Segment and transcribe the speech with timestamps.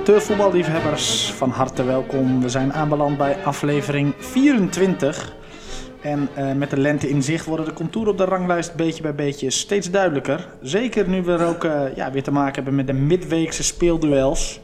[0.00, 2.40] amateurvoetballiefhebbers, van harte welkom.
[2.40, 5.32] We zijn aanbeland bij aflevering 24.
[6.00, 9.14] En uh, met de lente in zicht worden de contouren op de ranglijst beetje bij
[9.14, 10.48] beetje steeds duidelijker.
[10.62, 14.60] Zeker nu we er ook uh, ja, weer te maken hebben met de midweekse speelduels.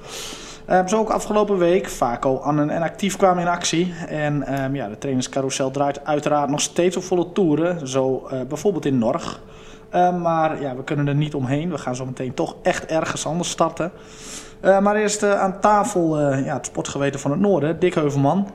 [0.71, 1.89] Uh, zo ook afgelopen week.
[1.89, 3.95] Vaco, Annen en Actief kwamen in actie.
[4.09, 7.89] En um, ja, de trainerscarousel draait uiteraard nog steeds op volle toeren.
[7.89, 9.41] Zo bijvoorbeeld in Norg.
[10.21, 11.71] Maar ja, we kunnen er niet omheen.
[11.71, 13.93] We gaan zo meteen toch echt ergens anders starten.
[14.65, 18.51] Uh, maar eerst uh, aan tafel ja, het sportgeweten van het Noorden, Dick Heuvelman.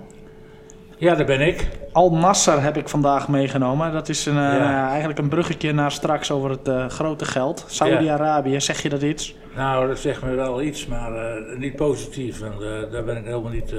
[0.98, 1.68] Ja, daar ben ik.
[1.92, 3.92] Al Nasser heb ik vandaag meegenomen.
[3.92, 4.90] Dat is een, ja.
[4.90, 7.66] eigenlijk een bruggetje naar straks over het grote geld.
[7.68, 9.36] Saudi-Arabië, zeg je dat iets?
[9.56, 11.12] Nou, dat zegt me wel iets, maar
[11.58, 12.42] niet positief.
[12.42, 12.54] En,
[12.92, 13.74] daar ben ik helemaal niet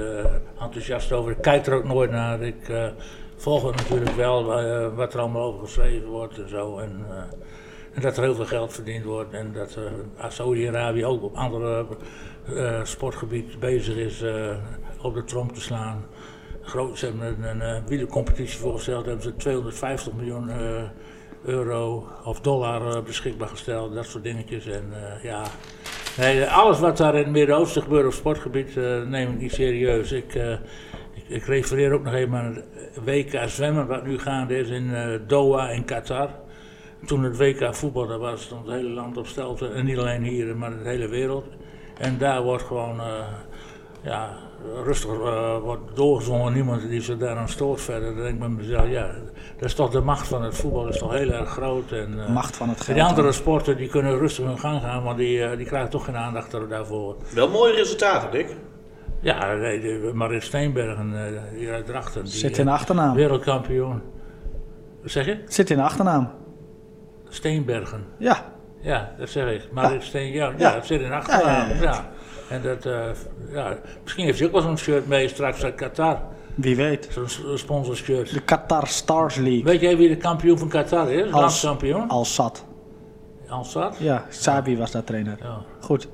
[0.61, 1.31] enthousiast over.
[1.31, 2.41] Ik kijk er ook nooit naar.
[2.41, 2.71] Ik
[3.37, 4.45] volg het natuurlijk wel
[4.95, 6.77] wat er allemaal over geschreven wordt en zo.
[6.77, 7.05] En,
[7.93, 11.85] en dat er heel veel geld verdiend wordt en dat uh, Saudi-Arabië ook op andere
[12.49, 14.55] uh, sportgebieden bezig is uh,
[15.01, 16.05] op de trom te slaan.
[16.61, 20.51] Groot, ze hebben een, een wielercompetitie voorgesteld, hebben ze 250 miljoen
[21.43, 24.65] euro of dollar beschikbaar gesteld, dat soort dingetjes.
[24.65, 24.83] En
[25.21, 25.43] ja,
[26.45, 30.11] alles wat daar in het Midden-Oosten gebeurt op sportgebied neem ik niet serieus.
[30.11, 30.33] Ik,
[31.13, 34.91] ik, ik, refereer ook nog even aan het WK zwemmen wat nu gaande is in
[35.27, 36.29] Doha in Qatar
[37.05, 39.75] toen het WK voetbal er was, stond het hele land op stelten.
[39.75, 41.45] En niet alleen hier, maar de hele wereld.
[41.97, 43.05] En daar wordt gewoon uh,
[44.01, 44.37] ja,
[44.83, 46.53] rustig uh, wordt doorgezongen.
[46.53, 48.13] Niemand die zich daar aan stoort verder.
[48.13, 49.07] Dan denk ik bij mezelf, ja,
[49.55, 51.91] dat is toch de macht van het voetbal is toch heel erg groot.
[51.91, 52.97] En, uh, macht van het geld.
[52.97, 56.17] Die andere sporten die kunnen rustig hun gang gaan, want die, die krijgen toch geen
[56.17, 57.15] aandacht daarvoor.
[57.33, 58.55] Wel mooie resultaten, Dick.
[59.19, 59.57] Ja,
[60.13, 61.13] Marit Steenbergen,
[61.55, 62.23] hier uit Drachten.
[62.23, 63.15] Die, Zit in de achternaam.
[63.15, 64.01] Wereldkampioen.
[65.01, 65.43] Wat zeg je?
[65.47, 66.42] Zit in de achternaam.
[67.33, 68.05] Steenbergen.
[68.17, 68.45] Ja.
[68.81, 69.71] Ja, dat zeg ik.
[69.71, 69.99] Maar ja.
[69.99, 70.53] Steen, ja, ja.
[70.57, 71.69] ja, dat zit in achternaam.
[71.69, 72.09] Ja, ja,
[72.49, 73.03] En dat, uh,
[73.51, 76.19] ja, misschien heeft hij ook wel zo'n shirt mee straks uit Qatar.
[76.55, 77.07] Wie weet.
[77.11, 78.33] Zo'n sponsorshirt.
[78.33, 79.63] De Qatar Stars League.
[79.63, 81.31] Weet jij wie de kampioen van Qatar is?
[81.31, 82.07] Landskampioen?
[82.07, 82.65] Al-Sad.
[83.47, 83.95] Al-Sad?
[83.99, 85.37] Ja, Sabi was daar trainer.
[85.41, 85.57] Ja.
[85.79, 86.07] Goed.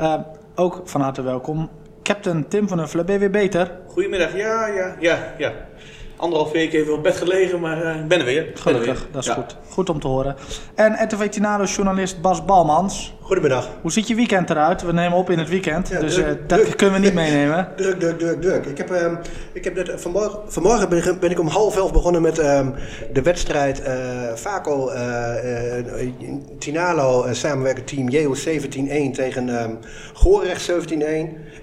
[0.00, 0.14] Uh,
[0.54, 1.70] ook van harte welkom.
[2.02, 3.70] Captain Tim van Uffelen, ben je weer beter?
[3.86, 5.52] Goedemiddag, ja, ja, ja, ja
[6.16, 8.50] anderhalf week even op bed gelegen, maar uh, ik ben er weer.
[8.54, 9.34] Gelukkig, dat is ja.
[9.34, 9.56] goed.
[9.70, 10.36] Goed om te horen.
[10.74, 13.14] En RTV Tinado-journalist Bas Balmans.
[13.20, 13.68] Goedemiddag.
[13.82, 14.82] Hoe ziet je weekend eruit?
[14.82, 16.76] We nemen op in het weekend, ja, dus druk, uh, dat druk.
[16.76, 17.68] kunnen we niet meenemen.
[17.76, 18.66] druk, druk, druk, druk.
[18.66, 19.12] Ik heb, uh,
[19.52, 22.74] ik heb net, vanmorgen, vanmorgen ben ik, ben, ik, om half elf begonnen met um,
[23.12, 23.82] de wedstrijd
[24.34, 24.90] Vaco
[26.58, 29.78] Tinalo samenwerkend team JO 17-1 tegen um,
[30.12, 30.74] Goorrecht 17-1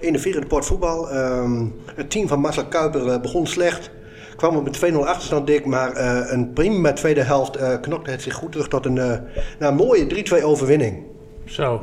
[0.00, 1.14] in de vierde port voetbal.
[1.14, 3.90] Um, het team van Marcel Kuiper begon slecht
[4.48, 8.22] kwam op met 2-0 achterstand dik, maar uh, een prima tweede helft uh, knokte het
[8.22, 9.04] zich goed terug tot een, uh,
[9.58, 11.02] nou, een mooie 3-2 overwinning.
[11.44, 11.82] Zo.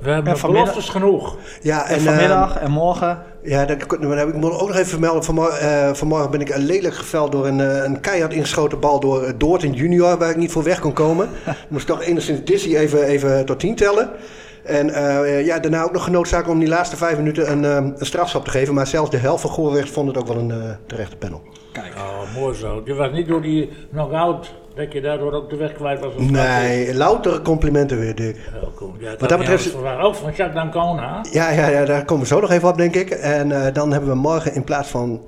[0.00, 1.36] We hebben beloftes genoeg.
[1.62, 3.22] Ja, en, en vanmiddag en morgen.
[3.42, 5.24] Ja, dat, dat heb ik moet ook nog even vermelden.
[5.24, 10.18] Vanmorgen, vanmorgen ben ik lelijk geveld door een, een keihard ingeschoten bal door Doorten junior,
[10.18, 11.28] waar ik niet voor weg kon komen.
[11.68, 14.10] moest toch enigszins Dizzy even, even tot 10 tellen.
[14.64, 18.06] En uh, ja, daarna ook nog genoodzaakt om die laatste vijf minuten een, um, een
[18.06, 18.74] strafschap te geven.
[18.74, 20.56] Maar zelfs de helft van Goorrecht vond het ook wel een uh,
[20.86, 21.42] terechte panel.
[21.72, 21.92] Kijk.
[21.96, 22.82] Oh, mooi zo.
[22.84, 26.12] Je was niet door die knock-out dat je daardoor ook de weg kwijt was?
[26.16, 28.36] Nee, louter complimenten weer, Dick.
[28.74, 28.94] Cool.
[28.98, 29.74] Ja, Wat dat betreft...
[30.00, 31.24] Ook van Jacques Dancona.
[31.30, 33.10] Ja, ja, ja, daar komen we zo nog even op, denk ik.
[33.10, 35.20] En uh, dan hebben we morgen in plaats van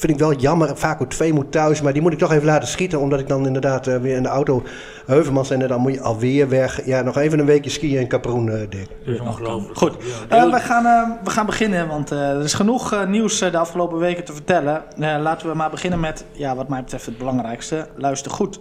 [0.00, 0.76] vind ik wel jammer.
[0.76, 3.00] Vaco 2 moet thuis, maar die moet ik toch even laten schieten.
[3.00, 4.62] Omdat ik dan inderdaad uh, weer in de auto
[5.06, 6.86] Heuvelmans en dan moet je alweer weg.
[6.86, 8.86] Ja, nog even een weekje skiën in Caproen, uh, Dick.
[9.02, 9.78] Ja, ongelooflijk.
[9.78, 9.96] Goed,
[10.32, 14.32] uh, we, gaan, we gaan beginnen, want er is genoeg nieuws de afgelopen weken te
[14.32, 14.82] vertellen.
[14.96, 17.86] laten we maar beginnen met, ja, wat mij betreft het belangrijkste.
[17.96, 18.60] Luister goed.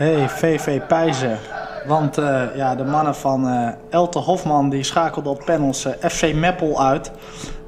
[0.00, 1.38] Hey, VV Pijzen.
[1.86, 6.34] Want uh, ja, de mannen van uh, Elte Hofman die schakelden op panels uh, FC
[6.34, 7.10] Meppel uit.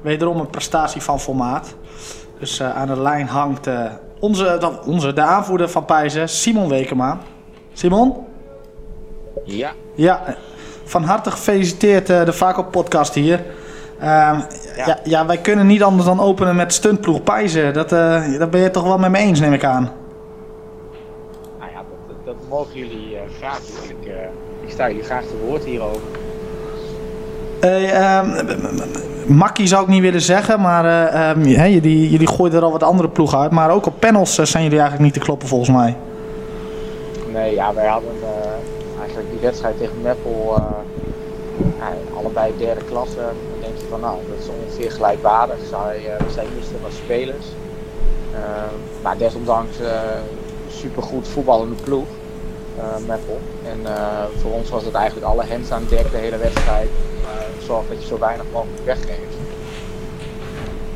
[0.01, 1.75] Wederom een prestatie van formaat.
[2.39, 3.69] Dus aan de lijn hangt
[4.19, 7.17] onze, onze, de aanvoerder van Pijzen, Simon Wekema.
[7.73, 8.25] Simon?
[9.45, 9.71] Ja.
[9.95, 10.23] Ja,
[10.83, 13.43] van harte gefeliciteerd de Vaco podcast hier.
[13.99, 14.39] Ehm,
[14.75, 14.85] ja.
[14.85, 14.99] ja.
[15.03, 17.73] Ja, wij kunnen niet anders dan openen met stuntploeg Pijzen.
[17.73, 17.89] Dat,
[18.39, 20.02] dat ben je toch wel met me eens, neem ik aan
[22.53, 23.97] mogen jullie uh, graag doen.
[23.99, 24.13] Ik, uh,
[24.61, 26.01] ik sta jullie graag te woord hierover.
[27.61, 28.21] Uh,
[29.27, 32.83] makkie zou ik niet willen zeggen, maar uh, um, jullie, jullie gooien er al wat
[32.83, 33.51] andere ploegen uit.
[33.51, 35.95] Maar ook op panels zijn jullie eigenlijk niet te kloppen volgens mij.
[37.31, 38.11] Nee, ja, wij hadden
[38.99, 40.61] eigenlijk die wedstrijd tegen Meppel
[42.17, 43.15] allebei derde klasse.
[43.15, 45.57] Dan denk je van nou, dat is ongeveer gelijkwaardig.
[45.69, 46.01] Zij,
[46.33, 47.45] zij misten wat spelers.
[49.01, 49.77] maar desondanks
[50.67, 52.07] supergoed voetballende ploeg,
[53.07, 53.39] Meppel.
[53.65, 53.79] En
[54.41, 56.89] voor ons was het eigenlijk alle hens aan dek de hele wedstrijd.
[57.65, 59.35] zorg dat je zo weinig mogelijk weggeeft.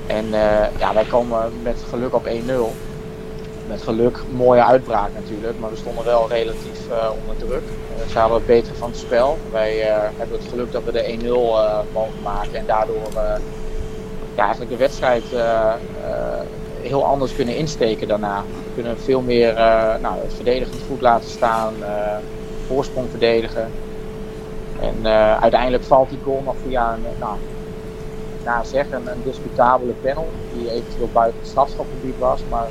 [0.08, 0.26] En
[0.78, 2.32] ja, wij komen met geluk op 1-0
[3.68, 6.80] met geluk mooie uitbraak natuurlijk, maar we stonden wel relatief
[7.22, 7.62] onder druk.
[7.62, 9.38] Uh, ze het beter van het spel.
[9.52, 9.78] Wij
[10.18, 11.26] hebben het geluk dat we de 1-0
[11.94, 13.02] mogen maken en daardoor
[14.36, 15.24] ja, eigenlijk de wedstrijd
[16.88, 18.44] heel anders kunnen insteken daarna.
[18.63, 19.54] We kunnen veel meer
[20.01, 21.74] nou, het verdedigend goed laten staan,
[22.68, 23.72] voorsprong verdedigen.
[24.80, 25.07] En
[25.42, 27.36] uiteindelijk valt die goal nog via een, nou,
[28.44, 32.42] na zeggen, een discutabele panel die eventueel buiten het strafschopgebied was.
[32.50, 32.68] Maar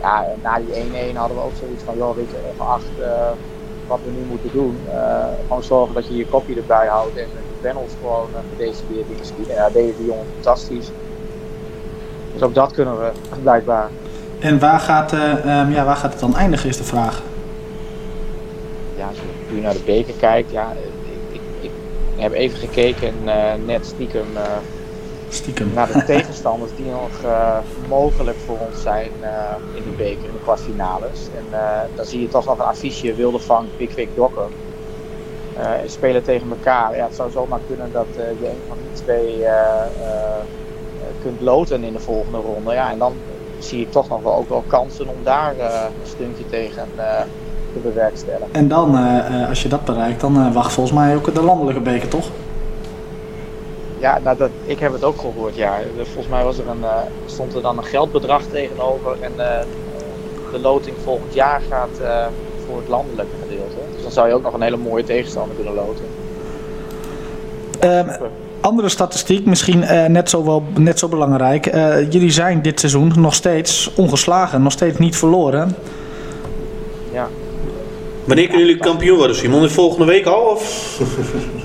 [0.00, 3.30] ja, na die 1-1 hadden we ook zoiets van, joh, weet je, ongeacht uh,
[3.86, 4.78] wat we nu moeten doen,
[5.42, 9.54] gewoon zorgen dat je je kopje erbij houdt en de panels gewoon uh, gedecideerd inschieten.
[9.54, 10.90] Ja, deden die jongen fantastisch.
[12.38, 13.10] Dus ook dat kunnen we
[13.42, 13.88] blijkbaar.
[14.38, 17.22] En waar gaat, um, ja, waar gaat het dan eindigen, is de vraag.
[18.96, 20.72] Ja, als je nu naar de beker kijkt, ja,
[21.32, 21.70] ik, ik, ik
[22.16, 24.26] heb even gekeken en net stiekem
[25.28, 25.70] Stiekem.
[25.74, 27.58] Naar de tegenstanders die nog uh,
[27.88, 29.28] mogelijk voor ons zijn uh,
[29.74, 31.28] in de beker, in de kwartfinales.
[31.36, 34.50] En uh, dan zie je toch nog een affiche Wildevang, Pickwick, Dokkum.
[35.86, 36.96] spelen tegen elkaar.
[36.96, 39.44] Ja, het zou zomaar kunnen dat je een van die twee
[41.22, 42.72] kunt loten in de volgende ronde.
[42.72, 43.12] Ja, en dan
[43.58, 46.88] zie je toch nog wel ook wel kansen om daar een stuntje tegen
[47.72, 48.48] te bewerkstelligen.
[48.52, 48.96] En dan,
[49.48, 52.26] als je dat bereikt, dan wacht volgens mij ook de landelijke beker, toch?
[53.98, 55.56] Ja, nou dat, ik heb het ook gehoord.
[55.56, 55.78] Ja.
[55.96, 56.84] Volgens mij was er een,
[57.26, 59.16] stond er dan een geldbedrag tegenover.
[59.20, 59.32] En
[60.52, 62.26] de loting volgend jaar gaat uh,
[62.66, 63.76] voor het landelijke gedeelte.
[63.94, 66.04] Dus dan zou je ook nog een hele mooie tegenstander kunnen loten.
[67.84, 69.78] Um, andere statistiek, misschien
[70.08, 71.64] net, zo wel, net zo belangrijk.
[72.10, 75.76] jullie zijn dit seizoen nog steeds ongeslagen, nog steeds niet verloren.
[77.12, 77.28] Ja.
[78.24, 79.68] Wanneer kunnen jullie kampioen worden, Simon?
[79.68, 80.42] Volgende week al?
[80.42, 80.62] Of?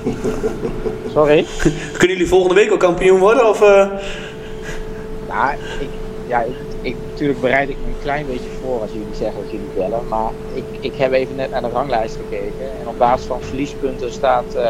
[1.13, 1.45] Sorry?
[1.97, 3.49] Kunnen jullie volgende week al kampioen worden?
[3.49, 3.87] Of, uh...
[5.27, 5.89] Nou, ik,
[6.27, 9.51] ja, ik, ik, natuurlijk bereid ik me een klein beetje voor als jullie zeggen dat
[9.51, 10.07] jullie bellen.
[10.07, 12.71] Maar ik, ik heb even net naar de ranglijst gekeken.
[12.81, 14.61] En op basis van verliespunten staat uh,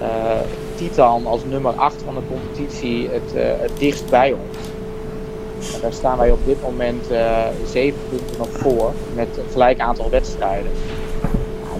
[0.00, 0.40] uh,
[0.74, 4.58] Titan als nummer 8 van de competitie het, het dichtst bij ons.
[5.74, 7.06] En daar staan wij op dit moment
[7.66, 10.70] 7 punten nog voor met een gelijk aantal wedstrijden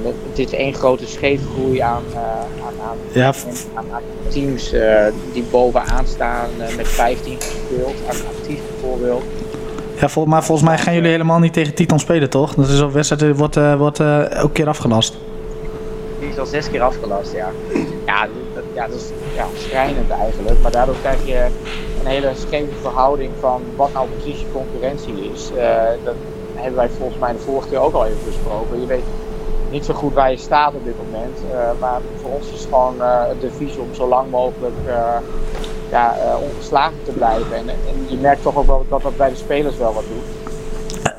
[0.02, 2.18] het is één grote scheefgroei aan, uh,
[2.66, 3.32] aan, aan, ja.
[3.74, 9.22] aan, aan teams uh, die bovenaan staan uh, met 15 gespeeld, actief bijvoorbeeld.
[10.00, 12.54] Ja, vol, maar volgens mij gaan jullie helemaal niet tegen Titan spelen, toch?
[12.54, 15.16] Dat is een wedstrijd wordt, wordt elke keer afgelast.
[16.20, 17.50] Die is al zes keer afgelast, ja.
[18.06, 18.28] Ja,
[18.74, 19.10] ja, dat is
[19.62, 20.60] schrijnend eigenlijk.
[20.62, 21.46] Maar daardoor krijg je
[22.00, 25.50] een hele scheve verhouding van wat nou precies je concurrentie is.
[26.04, 26.14] dat
[26.54, 28.80] hebben wij volgens mij de vorige keer ook al even besproken.
[28.80, 29.04] Je weet
[29.70, 31.38] niet zo goed waar je staat op dit moment.
[31.52, 34.74] Uh, maar voor ons is het gewoon uh, het devies om zo lang mogelijk
[35.90, 37.56] ja, ongeslagen te blijven.
[37.56, 40.33] En, en, je merkt toch ook wel dat dat bij de spelers wel wat doet.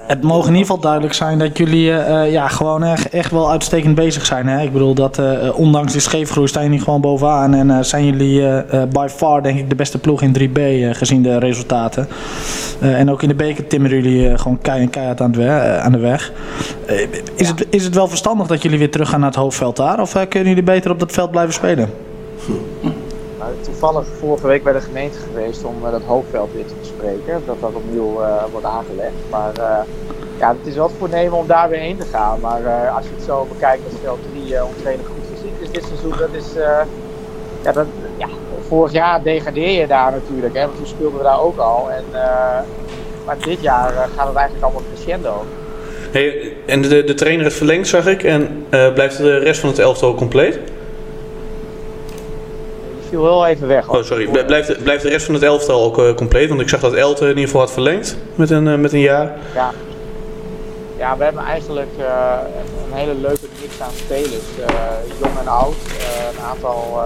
[0.07, 3.51] Het mogen in ieder geval duidelijk zijn dat jullie uh, ja, gewoon echt, echt wel
[3.51, 4.47] uitstekend bezig zijn.
[4.47, 4.63] Hè?
[4.63, 7.53] Ik bedoel dat uh, ondanks de scheefgroei staan jullie gewoon bovenaan.
[7.53, 10.59] En uh, zijn jullie by far denk ik de beste ploeg in 3B
[10.97, 12.07] gezien de resultaten.
[12.79, 15.49] en ook in de beker timmeren jullie gewoon keihard, aan, we
[15.81, 16.31] aan, de weg.
[17.35, 19.99] is, het, is het wel verstandig dat jullie weer terug gaan naar het hoofdveld daar?
[19.99, 22.04] Of kunnen jullie beter op dat veld blijven spelen?
[23.61, 27.43] Toevallig vorige week bij de gemeente geweest om dat hoofdveld weer te bespreken.
[27.45, 28.19] Dat dat opnieuw
[28.51, 29.13] wordt aangelegd.
[29.29, 29.51] Maar
[30.39, 32.39] ja, het is wel het voornemen om daar weer heen te gaan.
[32.39, 35.83] Maar als je het zo bekijkt, dat veld 3 uh, ontrainer goed fysiek is dit
[35.83, 36.13] seizoen.
[36.19, 36.53] Dat is,
[37.63, 38.27] ja, dat, ja,
[38.67, 40.53] vorig jaar degradeer je daar natuurlijk.
[40.53, 41.91] Hè, want toen speelden we daar ook al.
[41.91, 42.03] En,
[43.25, 45.45] maar dit jaar gaat het eigenlijk allemaal crescendo.
[46.11, 48.23] Hey, en de, de trainer heeft verlengd, zag ik.
[48.23, 50.59] En blijft de rest van het elftal compleet?
[53.15, 53.85] Viel heel even weg.
[53.85, 53.97] Hoor.
[53.97, 54.43] Oh, sorry.
[54.45, 56.49] Blijft, blijft de rest van het elftal ook compleet?
[56.49, 59.37] Want ik zag dat Elte in ieder geval had verlengd met een, met een jaar.
[59.53, 59.71] Ja,
[60.97, 62.05] ja, we hebben eigenlijk uh,
[62.87, 64.47] een hele leuke mix aan spelers.
[65.21, 65.75] Jong en oud.
[66.31, 67.01] Een aantal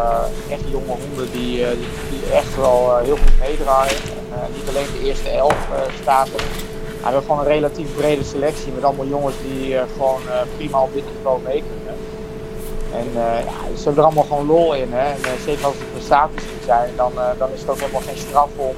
[0.50, 1.66] echt jonge honden die,
[2.10, 3.98] die echt wel heel goed meedraaien.
[4.32, 5.68] En, niet alleen de eerste elf
[6.02, 6.34] staat er.
[6.34, 10.22] we hebben gewoon een relatief brede selectie met allemaal jongens die gewoon
[10.58, 11.96] prima op dit niveau mee kunnen.
[12.94, 13.08] En
[13.46, 14.88] ja, ze hebben er allemaal gewoon lol in.
[14.92, 15.08] Hè?
[15.10, 18.76] En, zeker als het prestaties zijn, dan, dan is het ook helemaal geen straf om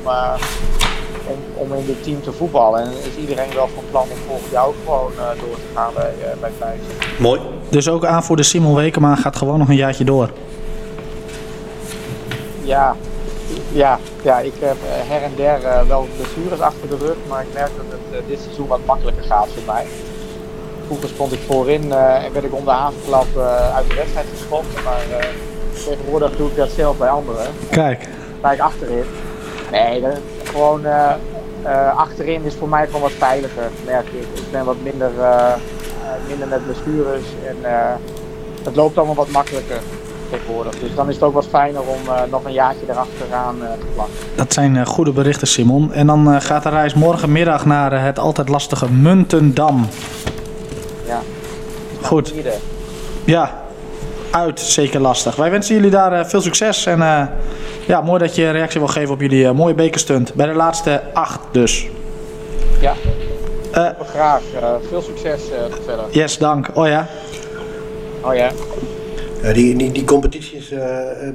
[1.28, 2.82] om, om in dit team te voetballen.
[2.82, 5.94] En is iedereen wel van plan om volgend jaar ook gewoon uh, door te gaan
[5.94, 6.80] bij, uh, bij
[7.20, 7.42] Mooi.
[7.70, 10.30] Dus ook aan voor de Simon Wekema gaat gewoon nog een jaartje door.
[12.64, 12.96] Ja,
[13.72, 17.42] ja, ja, ik heb eh, her en der uh, wel blessures achter de rug, maar
[17.42, 19.86] ik merk dat het uh, dit seizoen wat makkelijker gaat voor mij.
[20.86, 23.38] Vroeger stond ik voorin uh, en werd ik om de aanklap
[23.76, 25.06] uit de wedstrijd geschopt, maar
[25.74, 27.46] tegenwoordig doe ik dat zelf bij anderen.
[27.70, 28.08] Kijk.
[28.52, 29.04] Ik achterin.
[29.72, 30.82] Nee, dat, gewoon
[31.96, 34.28] achterin is voor mij gewoon wat veiliger, merk ik.
[34.34, 35.12] Ik ben wat minder,
[36.28, 37.56] minder met blessures en
[38.64, 39.80] het loopt allemaal wat makkelijker.
[40.80, 44.16] Dus dan is het ook wat fijner om nog een jaartje erachteraan te plakken.
[44.36, 45.94] Dat zijn goede berichten, Simon.
[45.94, 49.88] En dan gaat de reis morgenmiddag naar het altijd lastige Muntendam.
[51.06, 51.22] Ja.
[52.02, 52.34] Goed.
[53.24, 53.64] Ja,
[54.32, 55.36] uit zeker lastig.
[55.36, 56.86] Wij wensen jullie daar veel succes.
[56.86, 57.00] En
[57.86, 60.34] ja, mooi dat je een reactie wil geven op jullie mooie bekerstunt.
[60.34, 61.88] Bij de laatste acht dus.
[62.80, 62.94] Ja,
[64.06, 64.42] graag.
[64.90, 65.42] veel succes
[65.86, 66.06] verder.
[66.10, 66.68] Yes, dank.
[66.74, 67.08] Oh ja.
[68.22, 68.50] Oh ja.
[69.42, 70.82] Ja, die, die, die competitie is uh,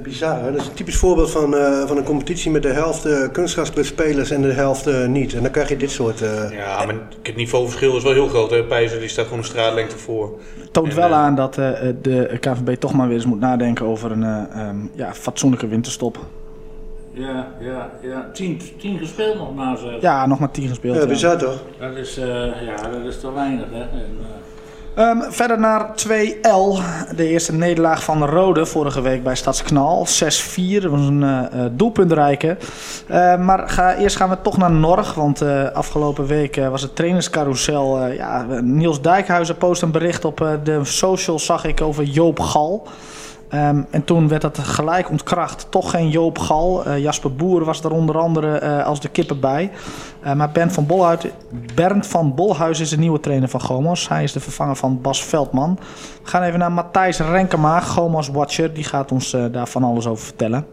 [0.03, 0.43] bizar.
[0.43, 0.53] Hè?
[0.53, 4.31] Dat is een typisch voorbeeld van, uh, van een competitie met de helft uh, kunstgrasclubspelers
[4.31, 5.35] en de helft niet.
[5.35, 6.19] En dan krijg je dit soort...
[6.51, 8.51] Ja, maar het niveauverschil is wel heel groot.
[8.51, 8.65] Hè?
[8.65, 10.39] Pijzer die staat gewoon een straatlengte voor.
[10.61, 14.23] Het toont wel aan dat de KVB toch maar weer eens moet nadenken over een
[14.59, 16.19] um, ja, fatsoenlijke winterstop.
[17.13, 18.31] Ja, ja, ja.
[18.33, 19.79] Tien, tien gespeeld nog maar.
[20.01, 20.97] Ja, nog maar tien gespeeld.
[20.97, 21.63] Ja, bizar toch?
[21.79, 23.81] Dat is, ja, dat is te weinig hè.
[23.81, 24.19] En,
[24.99, 26.81] Um, verder naar 2L.
[27.17, 30.07] De eerste nederlaag van de Rode vorige week bij Stadsknal.
[30.07, 30.11] 6-4.
[30.81, 32.57] Dat was een uh, doelpuntrijke.
[33.11, 35.15] Uh, maar ga, eerst gaan we toch naar Norg.
[35.15, 38.07] Want uh, afgelopen week was het trainerscarousel.
[38.07, 42.87] ja, Niels Dijkhuizen post een bericht op de social, zag ik, over Joop Gal.
[43.53, 45.67] Um, en toen werd dat gelijk ontkracht.
[45.71, 46.87] Toch geen Joop Gal.
[46.87, 49.71] Uh, Jasper Boer was er onder andere uh, als de kippen bij.
[50.25, 51.27] Uh, maar Bernd van, Bolhuis,
[51.75, 54.09] Bernd van Bolhuis is de nieuwe trainer van Gomos.
[54.09, 55.79] Hij is de vervanger van Bas Veldman.
[56.23, 58.75] We gaan even naar Matthijs Renkema, Gomos Watcher.
[58.75, 60.67] Die gaat ons daar van alles over vertellen.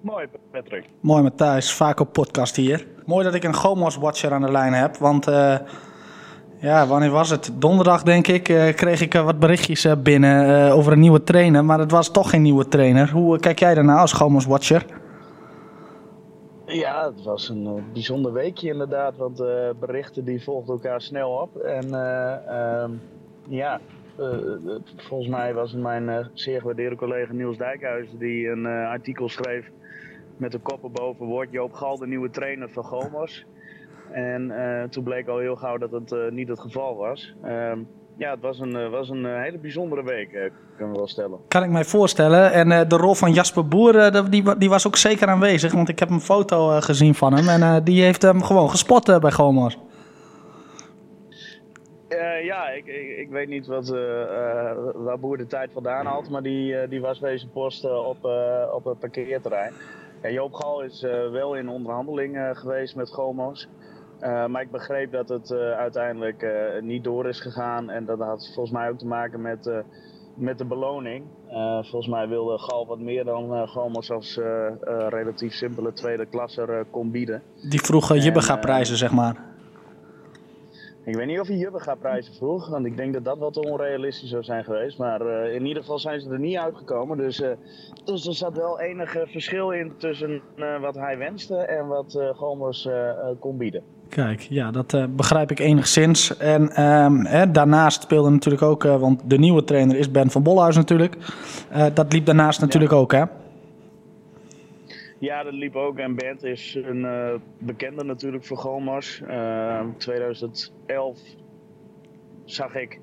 [0.00, 0.84] Mooi, Patrick.
[1.00, 1.72] Mooi, Matthijs.
[1.72, 2.86] Vaak op podcast hier.
[3.06, 4.96] Mooi dat ik een Gomos Watcher aan de lijn heb.
[4.96, 5.26] Want
[6.62, 7.50] ja, wanneer was het?
[7.54, 11.64] Donderdag, denk ik, uh, kreeg ik uh, wat berichtjes uh, binnen over een nieuwe trainer.
[11.64, 13.10] Maar het was toch geen nieuwe trainer.
[13.10, 14.12] Hoe kijk jij daarna als
[14.46, 14.84] Watcher?
[16.66, 19.16] Ja, het was een bijzonder weekje inderdaad.
[19.16, 19.44] Want
[19.80, 21.56] berichten die volgden elkaar snel op.
[21.56, 22.90] En ehm,
[23.48, 23.80] ja,
[24.96, 29.70] volgens mij was het mijn zeer gewaardeerde collega Niels Dijkhuizen die een artikel schreef
[30.36, 33.44] met de koppen boven wordt Joop Gal de nieuwe trainer van Gomos.
[34.12, 37.34] En uh, toen bleek al heel gauw dat het uh, niet het geval was.
[37.44, 37.72] Uh,
[38.16, 40.30] ja, het was een, uh, was een hele bijzondere week,
[40.76, 41.38] kunnen we wel stellen.
[41.48, 42.52] Kan ik mij voorstellen.
[42.52, 45.72] En de rol van Jasper Boer, die, die was ook zeker aanwezig.
[45.72, 47.62] Want ik heb een foto gezien van hem.
[47.62, 49.78] En die heeft hem gewoon gespot bij Gomos.
[52.42, 53.88] ja, ik, ik, ik, weet niet wat,
[54.94, 56.30] waar Boer de tijd vandaan had.
[56.30, 58.24] Maar die, die was wezen posten op,
[58.74, 59.72] op het parkeerterrein.
[60.22, 61.02] Ja, Joop Gal is
[61.32, 63.68] wel in onderhandeling geweest met Gomos.
[64.22, 67.90] Uh, maar ik begreep dat het uh, uiteindelijk uh, niet door is gegaan.
[67.90, 69.70] En dat had volgens mij ook te maken met,
[70.34, 71.24] met de beloning.
[71.80, 74.40] volgens mij wilde Gal wat meer dan gewoon maar als
[75.08, 77.42] relatief simpele tweede klasser kon bieden.
[77.70, 79.51] Die vroeg Jubbega prijzen, zeg maar.
[81.04, 84.30] Ik weet niet of hij Jubbega prijzen vroeg, want ik denk dat dat wat onrealistisch
[84.30, 84.98] zou zijn geweest.
[84.98, 87.18] Maar in ieder geval zijn ze er niet uitgekomen.
[87.18, 87.42] Dus,
[88.04, 90.40] dus er zat wel enig verschil in tussen
[90.80, 92.88] wat hij wenste en wat uh, Gomers
[93.38, 93.82] kon bieden.
[94.08, 96.36] Kijk, ja, dat begrijp ik enigszins.
[96.36, 100.76] En um, hè, daarnaast speelde natuurlijk ook, want de nieuwe trainer is Ben van Bolhuis
[100.76, 101.16] natuurlijk.
[101.94, 102.64] Dat liep daarnaast ja.
[102.64, 103.24] natuurlijk ook, hè?
[105.22, 105.98] Ja, dat liep ook.
[105.98, 109.22] En Bent is een bekende natuurlijk voor Gomas.
[109.96, 111.20] 2011
[112.44, 113.00] zag ik.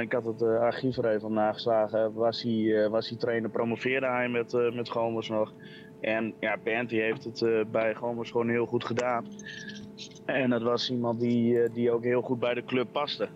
[0.00, 2.12] ik had het archief er even nageslagen.
[2.12, 4.94] Was hij, was hij trainer, promoveerde hij met, met
[5.28, 5.52] nog.
[6.02, 9.26] En ja, Bent heeft het uh, bij Gomers gewoon heel goed gedaan.
[10.24, 13.28] En dat was iemand die, uh, die ook heel goed bij de club paste.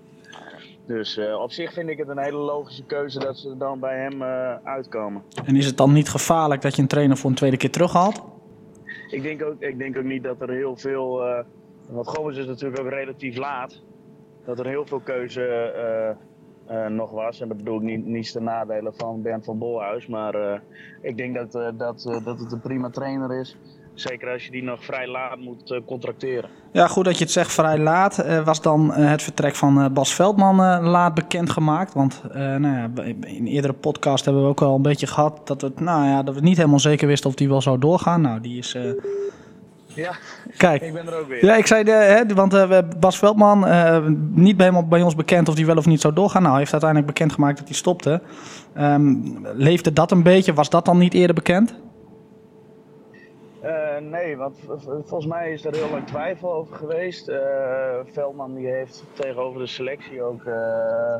[0.86, 3.98] Dus uh, op zich vind ik het een hele logische keuze dat ze dan bij
[3.98, 4.22] hem
[4.62, 5.22] uitkomen.
[5.44, 8.22] En is het dan niet gevaarlijk dat je een trainer voor een tweede keer terughaalt?
[9.10, 11.44] Ik denk ook, ik denk ook niet dat er heel veel.
[11.88, 13.82] want Gomers is natuurlijk ook relatief laat.
[14.44, 15.74] Dat er heel veel keuze
[16.88, 17.40] nog was.
[17.40, 20.06] En dat bedoel ik niet, niets ten nadele van Bernd van Bolhuis.
[20.06, 20.62] Maar
[21.02, 23.56] ik denk dat, dat, dat het een prima trainer is.
[23.96, 26.50] Zeker als je die nog vrij laat moet contracteren.
[26.72, 28.42] Ja, goed dat je het zegt vrij laat.
[28.44, 31.94] was dan het vertrek van Bas Veldman laat bekendgemaakt?
[31.94, 32.90] Want nou ja,
[33.26, 36.34] in eerdere podcast hebben we ook al een beetje gehad dat, het, nou ja, dat
[36.34, 38.20] we niet helemaal zeker wisten of die wel zou doorgaan.
[38.20, 38.76] Nou, die is
[39.96, 40.12] ja,
[40.56, 41.44] Kijk, ik ben er ook weer.
[41.44, 43.98] Ja, ik zei, de, hè, want uh, Bas Veldman, uh,
[44.30, 46.40] niet helemaal bij ons bekend of hij wel of niet zou doorgaan.
[46.40, 48.20] Nou, hij heeft uiteindelijk bekendgemaakt dat hij stopte.
[48.78, 50.54] Um, leefde dat een beetje?
[50.54, 51.74] Was dat dan niet eerder bekend?
[53.66, 57.28] Eh, nee, want volgens mij is er heel lang twijfel over geweest.
[57.28, 61.16] Eh, Veldman die heeft tegenover de selectie ook eh,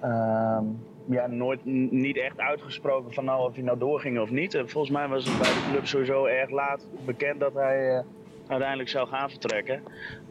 [0.00, 0.64] ehm,
[1.04, 4.54] ja, nooit, niet echt uitgesproken van nou of hij nou doorging of niet.
[4.54, 8.04] En volgens mij was het bij de club sowieso erg laat bekend dat hij
[8.48, 9.82] uiteindelijk zou gaan vertrekken.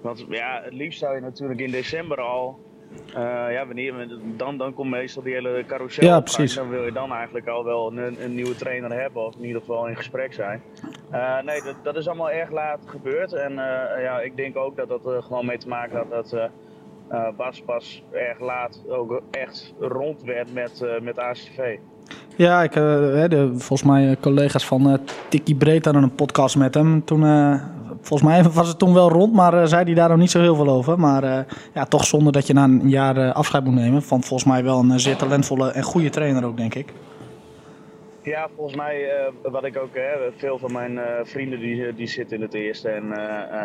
[0.02, 2.60] Want ja, het liefst zou je natuurlijk in december al.
[3.08, 3.94] Eh, ja, wanneer,
[4.38, 6.06] dan, dan komt meestal die hele carousel.
[6.06, 6.56] Ja, precies.
[6.56, 9.62] Dan wil je dan eigenlijk al wel een, een nieuwe trainer hebben, of in ieder
[9.62, 10.62] geval in gesprek zijn.
[11.14, 13.34] Eh, nee, dat, dat is allemaal erg laat gebeurd.
[13.34, 16.34] En eh, ja, ik denk ook dat dat er gewoon mee te maken had dat
[16.34, 21.78] eh, Bas pas erg laat ook echt rond werd met, met ACV.
[22.36, 27.06] Ja, ik, hè, de, volgens mij collega's van Tikkie Breed hadden een podcast met hem.
[27.06, 27.22] Toen,
[28.04, 30.40] volgens mij was het toen wel rond, maar eh, zei hij daar nog niet zo
[30.40, 31.00] heel veel over.
[31.00, 34.02] Maar eh, ja, toch zonder dat je na een jaar eh, afscheid moet nemen.
[34.02, 36.94] Van volgens mij wel een zeer talentvolle en goede trainer ook, denk ik.
[38.22, 39.10] Ja, volgens mij,
[39.42, 42.90] wat ik ook, hè, veel van mijn vrienden die, die zitten in het eerste.
[42.90, 43.14] En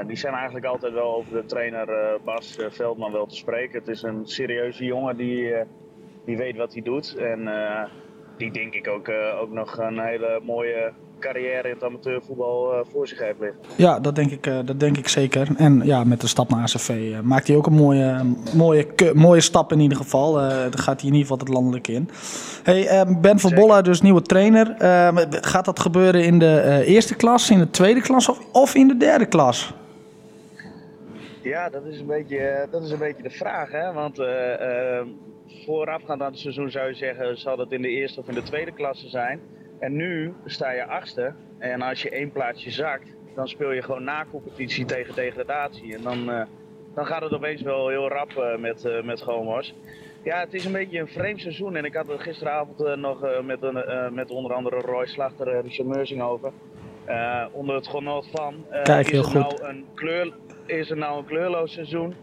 [0.07, 3.79] die zijn eigenlijk altijd wel over de trainer Bas Veldman wel te spreken.
[3.79, 5.55] Het is een serieuze jongen die,
[6.25, 7.17] die weet wat hij doet.
[7.17, 7.49] En
[8.39, 12.79] die denk ik ook, eh, ook nog een hele mooie carrière in het amateurvoetbal eh,
[12.93, 13.59] voor zich heeft liggen.
[13.77, 15.49] Ja, dat denk ik, eh, dat denk ik zeker.
[15.57, 19.73] En ja, met de stap naar ACV maakt hij ook een mooie, mooie, mooie stap
[19.73, 20.41] in ieder geval.
[20.41, 22.11] Eh dan gaat hij in ieder geval het landelijk in.
[22.63, 23.55] Hey, Ben van.
[23.55, 24.75] Bolla, dus nieuwe trainer.
[25.31, 28.97] Gaat dat gebeuren in de eerste klas, in de tweede klas of, of in de
[28.97, 29.75] derde klas?
[31.43, 33.71] Ja, dat is een beetje, dat is een beetje de vraag.
[33.71, 33.93] Hè?
[33.93, 34.19] Want
[35.65, 38.43] voorafgaand aan het seizoen zou je zeggen, zal dat in de eerste of in de
[38.43, 39.41] tweede klasse zijn.
[39.79, 41.33] En nu sta je achtste.
[41.59, 45.95] En als je één plaatsje zakt, dan speel je gewoon na competitie tegen degradatie.
[45.95, 46.43] En dan, eh,
[46.95, 49.75] dan gaat het opeens wel heel rap eh, met, eh met Gomos.
[50.23, 51.77] Ja, het is een beetje een vreemd seizoen.
[51.77, 55.89] En ik had het gisteravond nog met, een, met onder andere Roy Slachter en Richard
[55.89, 56.53] Meursing over.
[57.53, 58.65] Onder het genot van.
[58.83, 59.61] Kijk, is heel goed.
[59.61, 60.33] Nou een kleur,
[60.67, 62.15] is er nou een kleurloos seizoen?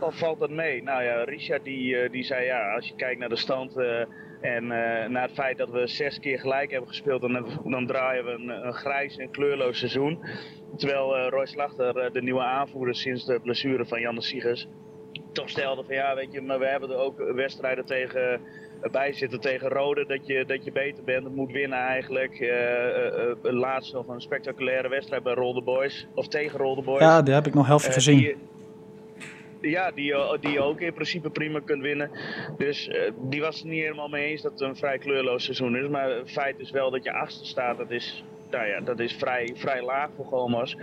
[0.00, 0.82] Of valt dat mee?
[0.82, 3.98] Nou ja, Richard die, eh, die zei ja, als je kijkt naar de stand eh,
[4.40, 8.24] en eh, naar het feit dat we zes keer gelijk hebben gespeeld, dan, dan draaien
[8.24, 10.18] we een, een grijs en kleurloos seizoen.
[10.76, 14.66] Terwijl Roy Slachter, de nieuwe aanvoerder sinds de blessure van Jan de Siegers,
[15.32, 18.40] toch stelde van ja, weet je, maar we hebben er ook wedstrijden tegen
[18.92, 22.34] bij zitten tegen Rode, dat je, dat je beter bent, moet winnen eigenlijk.
[22.40, 27.00] Eh, eh, laatst nog een spectaculaire wedstrijd bij Rolde Boys, of tegen Rolde Boys.
[27.00, 28.18] Ja, die heb ik nog helft Eh, gezien.
[28.18, 28.36] die-
[29.70, 32.10] ja, die, je- die je ook in principe prima kunt winnen.
[32.56, 35.76] Dus eh, die was het niet helemaal mee eens dat het een vrij kleurloos seizoen
[35.76, 35.88] is.
[35.88, 39.12] Maar het feit is wel dat je achter staat, dat is, nou ja, dat is
[39.12, 40.76] vrij, vrij laag voor Gomas.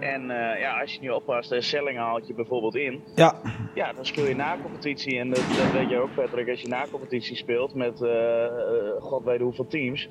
[0.00, 3.02] En eh, ja, als je niet oppast, de Selling haalt je bijvoorbeeld in.
[3.14, 3.40] Ja,
[3.74, 5.18] Ja, dan speel je na competitie.
[5.18, 8.50] En dat, dat weet je ook, Patrick, als je na competitie speelt met eh, eh,
[8.98, 10.08] god weet hoeveel teams.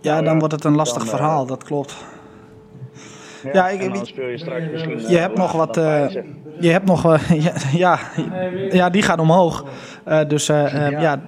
[0.00, 2.04] ja, Nou dan ja, wordt het een lastig dan, eh, verhaal, dat klopt.
[3.52, 5.00] Ja, ik- en dan ik- speel je straks misschien.
[5.00, 5.76] Je eh, hebt nog wat.
[5.76, 6.04] eh,
[6.60, 7.12] je hebt nog.
[7.14, 7.44] eh,
[7.84, 7.98] ja,
[8.70, 9.64] ja, die gaat omhoog.
[10.28, 11.20] Dus Ja.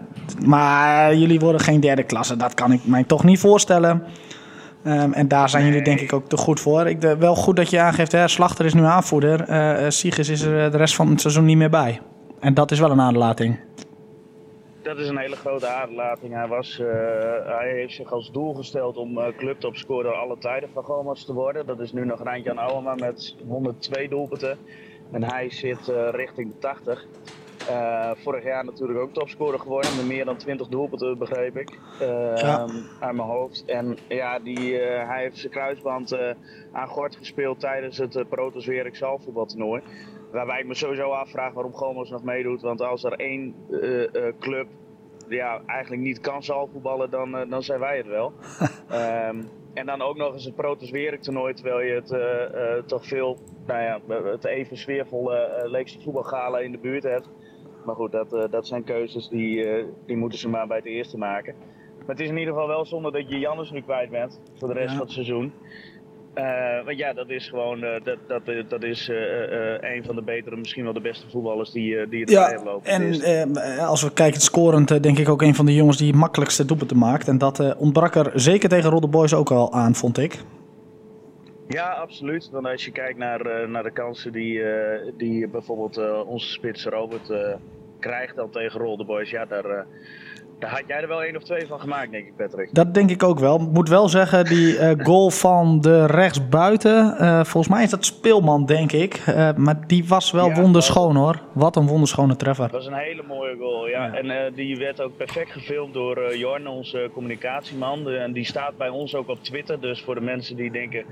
[0.47, 2.37] Maar jullie worden geen derde klasse.
[2.37, 4.03] Dat kan ik mij toch niet voorstellen.
[4.85, 6.87] Ehm, en daar zijn jullie denk ik ook te goed voor.
[6.89, 9.41] Ik, de, wel goed dat je aangeeft, hè, Slachter is nu aanvoerder.
[9.43, 12.01] Eh, Sigis is er de rest van het seizoen niet meer bij.
[12.41, 13.59] En dat is wel een aderlating.
[14.91, 16.35] Dat is een hele grote aderlating.
[16.35, 16.87] Hij, was, eh,
[17.47, 21.67] hij heeft zich als doel gesteld om uh, clubtopscorer alle tijden van Gomas te worden.
[21.67, 24.59] Dat is nu nog Rijntjan Ouwema met 102 doelpunten.
[25.13, 27.07] En hij zit eh, richting de 80.
[27.69, 31.79] Eh, vorig jaar natuurlijk ook topscorer geworden met meer dan 20 doelpunten, begreep ik.
[31.99, 32.67] Ja.
[33.01, 33.65] Uit mijn hoofd.
[33.65, 36.17] En ja, die, hij heeft zijn kruisband
[36.73, 38.97] aan gort gespeeld tijdens het uh, Protos Werk.
[40.31, 42.61] Waarbij ik me sowieso afvraag waarom Gomos nog meedoet.
[42.61, 44.67] Want als er één eh, eh, club
[45.29, 48.33] ja, eigenlijk niet kan zaalvoetballen, dan, eh, dan zijn wij het wel.
[48.89, 49.43] Ehm,
[49.75, 50.91] en dan ook nog eens het Protos
[51.21, 56.79] toernooi, terwijl je het toch veel, nou ja, het even sfeervolle Leekse voetbalgala in de
[56.79, 57.31] buurt hebt.
[57.85, 59.67] Maar goed, dat, dat zijn keuzes die,
[60.07, 61.55] die moeten ze maar bij het eerste maken.
[61.99, 64.69] Maar het is in ieder geval wel zonde dat je Jannes nu kwijt bent voor
[64.69, 64.97] de rest ja.
[64.97, 65.53] van het seizoen.
[66.35, 69.09] Uh, want ja, dat is gewoon uh, dat, dat, dat is,
[69.81, 72.91] een van de betere, misschien wel de beste voetballers die, die het ja, hebben lopen.
[72.91, 76.65] En als we kijken scorend, denk ik ook een van de jongens die het makkelijkste
[76.65, 77.29] doelpunten maakt.
[77.29, 80.39] En dat ontbrak er zeker tegen Rodde Boys ook al aan, vond ik.
[81.69, 82.49] Ja, absoluut.
[82.53, 84.63] Want als je kijkt naar, naar de kansen die,
[85.17, 87.33] die bijvoorbeeld onze spits Robert
[87.99, 89.87] krijgt dan tegen Rolde Boys, ja, daar,
[90.61, 92.69] Daar had jij er wel één of twee van gemaakt, denk ik, Patrick.
[92.75, 93.59] Dat denk ik ook wel.
[93.59, 98.67] Moet wel zeggen, die eh, goal van de rechtsbuiten, eh volgens mij is dat Speelman,
[98.67, 99.15] denk ik.
[99.27, 101.43] Eh, maar die was wel Ja, wonderschoon hoor.
[101.53, 102.65] Wat een wonderschone treffer.
[102.65, 104.05] Dat was een hele mooie goal, ja.
[104.07, 104.13] Ja.
[104.15, 108.09] En die werd ook perfect gefilmd door Jorn, onze communicatieman.
[108.09, 109.81] En die staat bij ons ook op Twitter.
[109.81, 111.05] Dus voor de mensen die denken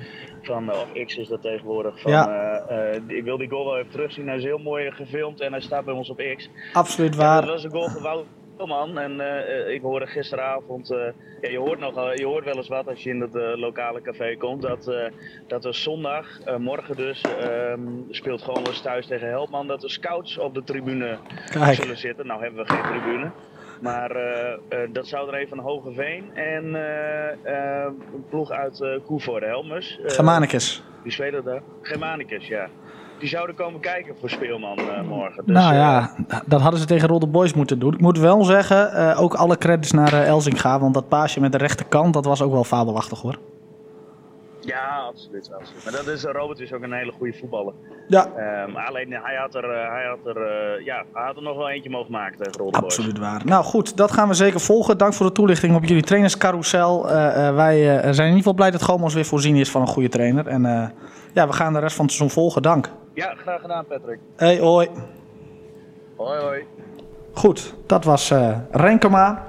[0.42, 2.62] van, of X is dat tegenwoordig, van Ja.
[3.06, 4.26] ik wil die goal wel even terugzien.
[4.26, 6.48] Hij is heel mooi gefilmd en hij staat bij ons op X.
[6.72, 7.40] Absoluut waar.
[7.40, 8.24] dat was een goal van Wout
[8.66, 8.98] man.
[8.98, 10.98] En eh, eh, ik hoorde gisteravond, eh,
[11.40, 14.00] ja, je, hoort nogal, je hoort wel eens wat als je in het eh, lokale
[14.02, 15.04] café komt, dat, eh,
[15.46, 19.90] dat er zondag, eh, morgen dus, ehm, speelt gewoon eens thuis tegen Helpman, dat er
[19.90, 21.18] scouts op de tribune
[21.50, 21.74] Kijk.
[21.74, 22.26] zullen zitten.
[22.26, 23.30] Nou hebben we geen tribune.
[23.80, 27.28] Maar eh, eh, dat zou er even van Hogeveen en eh,
[27.82, 29.98] eh, een ploeg uit uh, Koevoorde, Helmers.
[30.00, 30.82] eh, Germanicus.
[31.02, 31.62] Die spelen daar.
[31.82, 32.68] Germanicus, ja.
[33.18, 35.42] Die zouden komen kijken voor Speelman eh, morgen.
[35.46, 36.14] Dus, nou eh, ja,
[36.46, 37.92] dat hadden ze tegen Rodde Boys moeten doen.
[37.92, 40.80] Ik moet wel zeggen, eh, ook alle credits naar eh, Elzinga.
[40.80, 43.38] Want dat paasje met de rechterkant, dat was ook wel fabelachtig hoor.
[44.60, 45.84] Ja, absoluut, absoluut.
[45.84, 47.72] Maar dat is, eh, Robert is ook een hele goede voetballer.
[48.08, 51.42] Ja, Ehm, alleen hij had er, eh, hij had er, eh, ja, hij had er
[51.42, 52.74] nog wel eentje mogen maken tegen Boys.
[52.74, 53.40] absoluut waar.
[53.44, 54.98] Nou goed, dat gaan we zeker volgen.
[54.98, 57.10] Dank voor de toelichting op jullie trainerscarousel.
[57.10, 59.80] Eh, eh, wij eh, zijn in ieder geval blij dat Gomos weer voorzien is van
[59.80, 60.46] een goede trainer.
[60.46, 60.88] En eh,
[61.32, 62.62] ja, we gaan de rest van het seizoen volgen.
[62.62, 62.90] Dank.
[63.14, 64.18] Ja, graag gedaan Patrick.
[64.36, 64.88] Hey, hoi.
[66.16, 66.66] Hoi hoi.
[67.32, 69.46] Goed, dat was eh Renkema.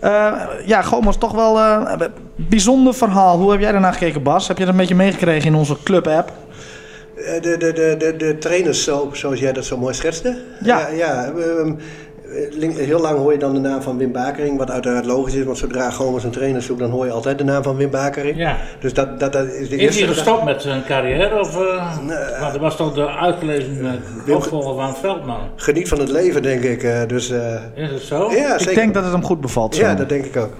[0.00, 0.32] Eh,
[0.66, 2.00] ja, Gomos, toch wel eh,
[2.48, 3.38] bijzonder verhaal.
[3.38, 4.48] Hoe heb jij daarna gekeken, Bas?
[4.48, 6.32] Heb je dat een beetje meegekregen in onze club-app?
[7.16, 10.36] Eh, De, de, de, de, de trainers, zo, zoals jij dat zo mooi schetste.
[10.62, 10.88] Ja.
[10.88, 11.72] ja, ehm,
[12.76, 15.58] heel lang hoor je dan de naam van Wim Bakering, wat uiteraard logisch is, want
[15.58, 18.36] zodra Gomers een trainer zoekt, dan hoor je altijd de naam van Wim Bakering.
[18.36, 18.56] Ja.
[18.80, 20.04] Dus dat, dat, dat is de Is eerste.
[20.04, 21.40] hij gestopt met zijn carrière?
[21.40, 21.96] Of, eh,
[22.40, 25.40] want dat was toch de uitgelezen uh, opvolger van Veldman?
[25.56, 26.82] Geniet van het leven, denk ik.
[26.82, 28.30] eh, dus, eh, Is het zo?
[28.30, 28.74] ja, Ik zeker.
[28.74, 29.74] denk dat het hem goed bevalt.
[29.74, 29.82] zo.
[29.82, 30.52] Ja, dat denk ik ook.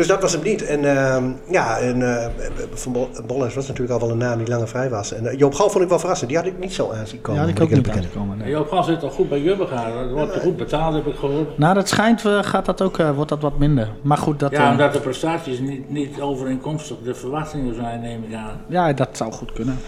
[0.00, 0.64] Dus dat was hem niet.
[0.66, 2.26] En ehm, ja, en, eh,
[2.74, 5.12] Van Bol- Bollens was natuurlijk al wel een naam die langer vrij was.
[5.12, 6.28] En eh, Joop Gal vond ik wel verrassend.
[6.28, 7.40] Die had ik niet zo aan zien komen.
[7.40, 8.38] Ja, die moet ik ook niet aangekomen.
[8.38, 8.50] nee.
[8.50, 9.94] Joop Gal zit toch goed bij Jubbegaard?
[9.94, 11.58] Dat wordt goed betaald, heb ik gehoord.
[11.58, 13.88] Nou, dat schijnt, eh, gaat dat ook, eh, wordt dat wat minder.
[14.02, 18.34] Maar goed, dat, Ja, omdat de prestaties niet, niet overeenkomstig de verwachtingen zijn, neem ik
[18.34, 18.60] aan.
[18.68, 19.78] ja, dat zou goed kunnen.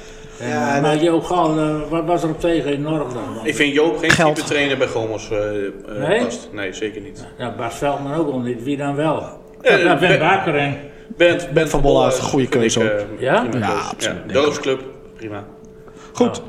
[0.40, 1.54] Ja, maar Joop Gal,
[1.88, 3.22] wat was er op tegen in Norg dan?
[3.46, 4.34] Ik vind Joop geen Geld.
[4.36, 4.86] type trainer bij
[5.30, 6.24] eh eh, Nee?
[6.24, 6.48] past.
[6.52, 7.26] Nee, zeker niet.
[7.38, 8.62] Ja, Bas Veldman ook al niet.
[8.62, 9.40] Wie dan wel?
[9.62, 10.76] Ja, Ben Bakering.
[11.16, 13.46] Bent, Bent van Bolle is een goede keuze eh, Ja?
[13.58, 14.80] Ja, absoluut, ik Dorpsclub,
[15.16, 15.44] prima.
[16.12, 16.42] Goed.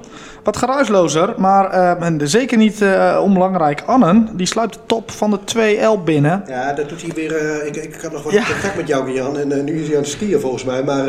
[0.44, 3.84] Wat geruislozer, maar eh, en zeker niet eh, onbelangrijk.
[3.86, 6.44] Annen, die sluit de top van de 2L binnen.
[6.48, 7.36] Ja, dat doet hij weer.
[7.36, 8.44] eh, ik, ik had nog wat Ja.
[8.52, 9.38] contact met jou, Jan.
[9.38, 10.84] En eh, nu is hij aan het skiën volgens mij.
[10.84, 11.08] Maar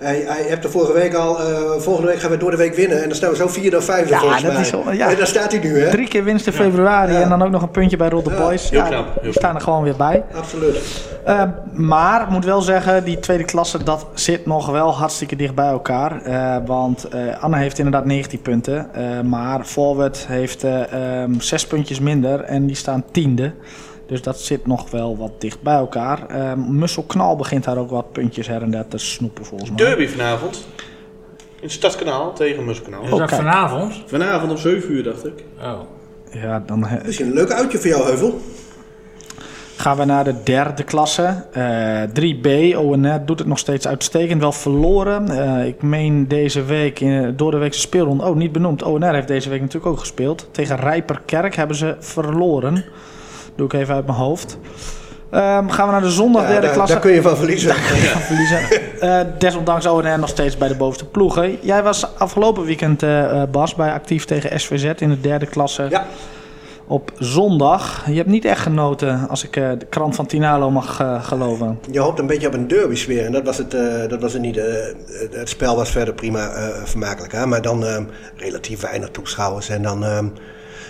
[0.00, 1.40] hij, hij heeft de vorige week al.
[1.40, 3.02] eh, volgende week gaan we door de week winnen.
[3.02, 4.60] En dan staan we zo vierde of vijfde Ja, volgens dat mij.
[4.60, 5.10] is ja.
[5.10, 5.90] En daar staat hij nu, hè?
[5.90, 7.20] Drie keer winst in februari Ja.
[7.20, 8.70] en dan ook nog een puntje bij Rotte Ja, Boys.
[8.70, 10.24] heel Ja, knap, heel staan er gewoon weer bij.
[10.34, 11.08] Absoluut.
[11.24, 15.54] Eh, maar, ik moet wel zeggen, die tweede klasse, dat zit nog wel hartstikke dicht
[15.54, 16.22] bij elkaar.
[16.22, 18.94] Eh, want eh, Anne heeft inderdaad 19 punten.
[18.94, 23.52] eh, maar Forward heeft eh, ehm, zes puntjes minder en die staan tiende.
[24.10, 26.26] Dus dat zit nog wel wat dicht bij elkaar.
[26.28, 29.78] Eh Musselknal begint daar ook wat puntjes her en der te snoepen volgens mij.
[29.78, 30.66] Derby vanavond.
[31.40, 33.02] In het Stadskanaal tegen Muskanaal.
[33.04, 33.40] Is Oh, dat kijk.
[33.42, 34.02] vanavond?
[34.06, 35.44] Vanavond om 7 uur, dacht ik.
[35.62, 35.80] Oh.
[36.32, 38.40] Ja, dan eh, Misschien een leuk uitje voor jou, Heuvel.
[39.76, 41.44] gaan we naar de derde klasse.
[41.52, 42.76] Eh 3B.
[42.76, 44.40] ONR doet het nog steeds uitstekend.
[44.40, 45.28] Wel verloren.
[45.28, 48.24] Eh, ik meen deze week in, door de weekse speelronde.
[48.24, 48.82] Oh, niet benoemd.
[48.82, 50.48] ONR heeft deze week natuurlijk ook gespeeld.
[50.50, 52.84] Tegen Rijperkerk hebben ze verloren.
[53.60, 54.58] Doe ik even uit mijn hoofd.
[55.30, 56.92] Ehm, gaan we naar de zondag Ja, derde daar, klasse.
[56.92, 57.74] daar kun je van verliezen.
[57.74, 58.58] gaan verliezen.
[59.00, 61.58] Eh, desondanks ONR nog steeds bij de bovenste ploegen.
[61.60, 65.86] Jij was afgelopen weekend, eh, Bas, bij actief tegen SVZ in de derde klasse.
[65.90, 66.06] Ja.
[66.86, 68.06] Op zondag.
[68.06, 71.78] Je hebt niet echt genoten, als ik de krant van Tinalo mag geloven.
[71.90, 73.24] Je hoopt een beetje op een derby sfeer.
[73.24, 73.70] En dat was het,
[74.08, 74.60] dat was het niet.
[75.30, 76.50] Het spel was verder prima
[76.84, 77.32] vermakelijk.
[77.32, 77.46] Hè?
[77.46, 78.02] Maar dan eh,
[78.36, 79.68] relatief weinig toeschouwers.
[79.68, 80.18] En dan, eh,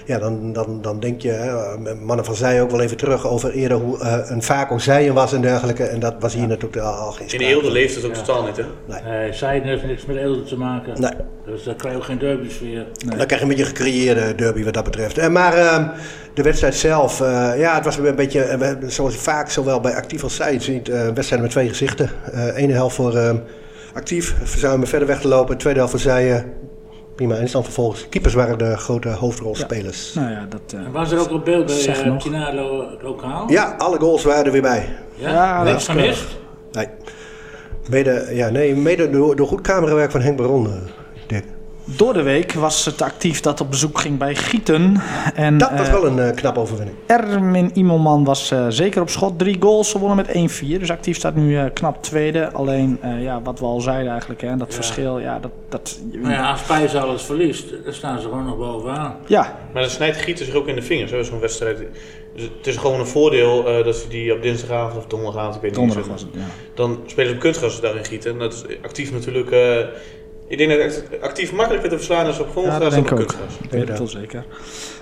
[0.07, 3.51] ja, dan, dan, dan denk je, hè, mannen van Zij ook wel even terug over
[3.51, 5.85] eerder hoe eh, een Vaco Zijen was en dergelijke.
[5.85, 8.57] En dat was hier natuurlijk al, al geen In Eelde leeft het ook totaal niet,
[8.57, 8.65] hè?
[8.87, 11.01] Nee, Zijden heeft niks met Eelde te maken.
[11.01, 11.13] Nee.
[11.45, 12.87] Dus daar krijg je ook geen derbysfeer.
[13.07, 15.19] Dan krijg je een beetje een gecreëerde derby wat dat betreft.
[15.19, 15.89] Eh, maar eh,
[16.35, 19.81] de wedstrijd zelf, eh, ja, het was weer een beetje, eh, zoals je vaak zowel
[19.81, 22.11] bij actief als zij ziet, eh wedstrijden met twee gezichten.
[22.33, 23.35] Eh ene helft voor eh,
[23.95, 25.57] actief, verzuimen verder weg te lopen.
[25.59, 26.45] Tweede helft voor zij,
[27.27, 27.35] prima.
[27.37, 30.13] En dan vervolgens, keepers waren de grote hoofdrolspelers.
[30.13, 30.21] Ja.
[30.21, 30.61] Nou ja, dat...
[30.75, 32.19] eh, En was er ook op beeld bij uh.
[32.19, 33.45] Tinalo lokaal?
[33.79, 34.89] alle goals waren er weer bij.
[35.15, 36.27] Ja, Ja, niks gemist?
[36.73, 36.87] Nee.
[37.91, 40.73] Mede, ja, nee, mede door, door goed camerawerk van Henk Baron, eh.
[41.97, 44.97] Door de week was het actief dat op bezoek ging bij Gieten.
[45.35, 46.97] En, Dat was eh, wel een eh, knappe overwinning.
[47.07, 49.39] Ermin Imelman was eh, zeker op schot.
[49.39, 50.79] Drie goals, ze wonnen met 1-4.
[50.79, 52.53] Dus actief staat nu eh, knap tweede.
[52.53, 54.75] Alleen, eh, ja, wat we al zeiden eigenlijk, hè, dat Ja.
[54.75, 55.51] verschil, ja, dat...
[55.69, 59.17] dat Maar ja, als Pijs alles verliest, dan staan ze gewoon nog bovenaan.
[59.27, 61.79] ja, Maar dat snijdt Gieten zich ook in de vingers, zo'n wedstrijd.
[62.35, 65.61] Dus het is gewoon een voordeel eh, dat ze die op dinsdagavond of donderdagavond, ik
[65.61, 66.47] weet niet donderdag was ze- het, ja.
[66.75, 68.33] Dan spelen ze op kunstgras daar in Gieten.
[68.33, 69.51] En dat is actief natuurlijk...
[70.51, 73.19] ik denk dat het actief makkelijker te verslaan is op grondgras dat dan denk op
[73.19, 73.37] ik ook.
[73.37, 73.65] kunstgras.
[73.65, 74.45] Ik weet het wel zeker.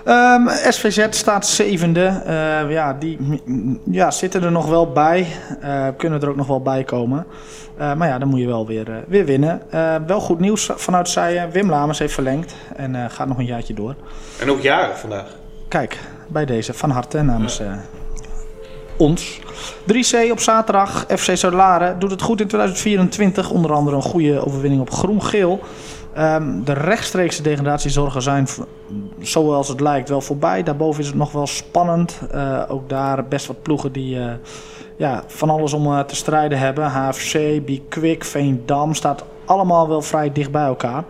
[0.05, 2.05] Ehm, SVZ staat zevende.
[2.25, 3.17] Eh, ja, die
[3.91, 5.27] ja, zitten er nog wel bij.
[5.61, 7.25] Eh, kunnen er ook nog wel bij komen.
[7.77, 9.61] Eh, maar ja, dan moet je wel weer, eh, weer winnen.
[9.69, 11.49] Eh, wel goed nieuws vanuit zij.
[11.51, 13.95] Wim Lamers heeft verlengd en eh, gaat nog een jaartje door.
[14.39, 15.25] En ook jaren vandaag.
[15.67, 17.71] Kijk, bij deze van harte namens eh,
[18.99, 19.39] ons.
[19.93, 21.05] 3C op zaterdag.
[21.07, 23.51] FC Solaren doet het goed in 2024.
[23.51, 25.59] Onder andere een goede overwinning op groen-geel.
[26.13, 28.47] Ehm, de rechtstreekse degradatiezorgen zijn,
[29.19, 30.63] zoals het lijkt, wel voorbij.
[30.63, 32.19] Daarboven is het nog wel spannend.
[32.31, 34.31] Eh, ook daar best wat ploegen die eh,
[34.97, 36.85] ja, van alles om eh, te strijden hebben.
[36.85, 41.03] HFC, Bikwik, Veendam staat allemaal wel vrij dicht bij elkaar.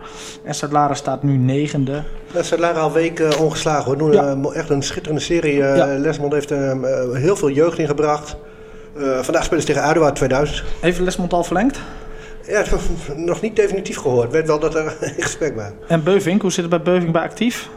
[0.44, 2.02] En Solaren staat nu negende.
[2.32, 3.98] Dat zijn Lara al weken eh, ongeslagen hoor.
[3.98, 4.36] Doen Ja.
[4.42, 5.62] eh, echt een schitterende serie.
[5.62, 5.86] Eh, Ja.
[5.98, 6.50] Lesmond heeft
[7.12, 8.36] heel veel jeugd ingebracht.
[9.20, 10.62] Vandaag spelen ze tegen Aduard 2000.
[10.80, 11.80] Heeft Lesmond al verlengd?
[12.46, 12.64] Ja,
[13.16, 14.30] nog niet definitief gehoord.
[14.32, 15.74] Weet wel dat er in gesprek waren.
[15.88, 17.68] En Beuving, hoe zit het bij Beuving bij actief?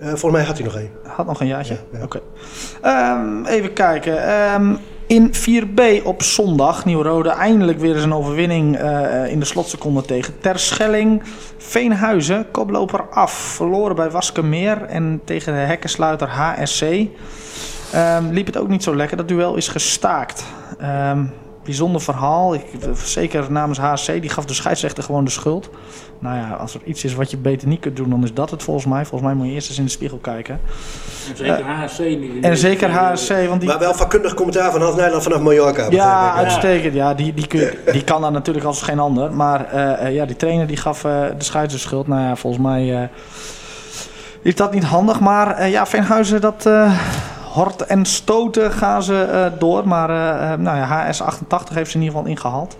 [0.00, 0.90] Volgens mij had hij nog één.
[1.02, 1.74] Had nog een jaartje?
[1.92, 2.04] Ja, ja.
[2.04, 2.20] Oké.
[2.82, 4.22] Ehm, even kijken.
[4.26, 4.74] Ehm,
[5.08, 10.40] in 4B op zondag, Nieuw-Rode, eindelijk weer eens een overwinning eh, in de slotseconde tegen
[10.40, 11.22] Terschelling.
[11.56, 13.32] Veenhuizen, koploper af.
[13.32, 16.82] Verloren bij Waskemeer en tegen de hekkensluiter HSC.
[17.92, 19.16] Ehm, liep het ook niet zo lekker.
[19.16, 20.44] Dat duel is gestaakt.
[20.78, 21.24] Ehm,
[21.68, 22.54] bijzonder verhaal.
[22.54, 22.62] Ik,
[23.04, 25.70] zeker namens HSC, die gaf de scheidsrechter gewoon de schuld.
[26.18, 28.50] Nou ja, als er iets is wat je beter niet kunt doen, dan is dat
[28.50, 29.04] het volgens mij.
[29.04, 30.60] Volgens mij moet je eerst eens in de spiegel kijken.
[31.28, 32.44] En zeker HSC niet.
[32.44, 33.68] En zeker HSC, want die...
[33.68, 35.86] Maar wel vakkundig commentaar van Hans Nijland vanaf Mallorca.
[35.90, 36.94] Ja, uitstekend.
[36.94, 39.32] Ja, die, die, kun die kan dat natuurlijk als geen ander.
[39.32, 42.06] Maar eh, eh, ja, die trainer die gaf eh, de scheidsrechter schuld.
[42.06, 43.08] Nou ja, volgens mij eh,
[44.42, 45.20] is dat niet handig.
[45.20, 46.92] Maar eh, ja, Veenhuizen, dat eh
[47.52, 49.88] hort en stoten gaan ze eh, door.
[49.88, 52.76] Maar eh, eh, nou ja, HS88 heeft ze in ieder geval ingehaald.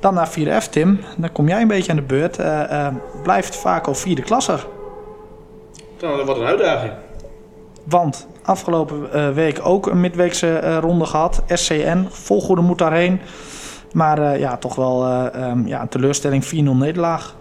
[0.00, 1.00] Dan naar 4F, Tim.
[1.16, 2.38] Dan kom jij een beetje aan de beurt.
[3.22, 4.66] Blijft Vaco vierde klasser.
[6.00, 6.92] Nou, wat een uitdaging.
[7.84, 11.42] Want afgelopen week ook een midweekse ronde gehad.
[11.48, 13.20] SCN, vol goede moed daarheen.
[13.96, 17.36] Maar ja, toch wel eh, ehm, ja, een teleurstelling 4-0 nederlaag.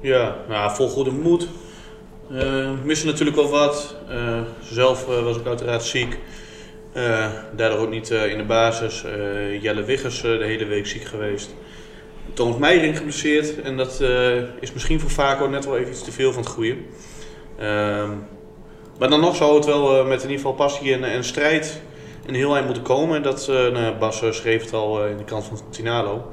[0.00, 1.48] Ja, nou, vol goede moed.
[2.30, 3.96] Eh missen natuurlijk wel wat.
[4.08, 6.18] Eh, zelf eh, was ik uiteraard ziek.
[7.56, 9.04] Daardoor ook niet in de basis.
[9.60, 11.54] Jelle Wiggers de hele week ziek geweest.
[12.32, 13.60] Thomas Meijering geblesseerd.
[13.60, 14.00] En dat
[14.60, 16.76] is misschien voor Vaco net wel even iets te veel van het goede.
[17.58, 18.10] Ehm,
[18.98, 21.80] maar dan nog zou het wel met in ieder geval passie en, en strijd
[22.26, 23.16] een heel eind moeten komen.
[23.16, 26.32] En dat, nou, Bas schreef het al in de krant van Tinalo.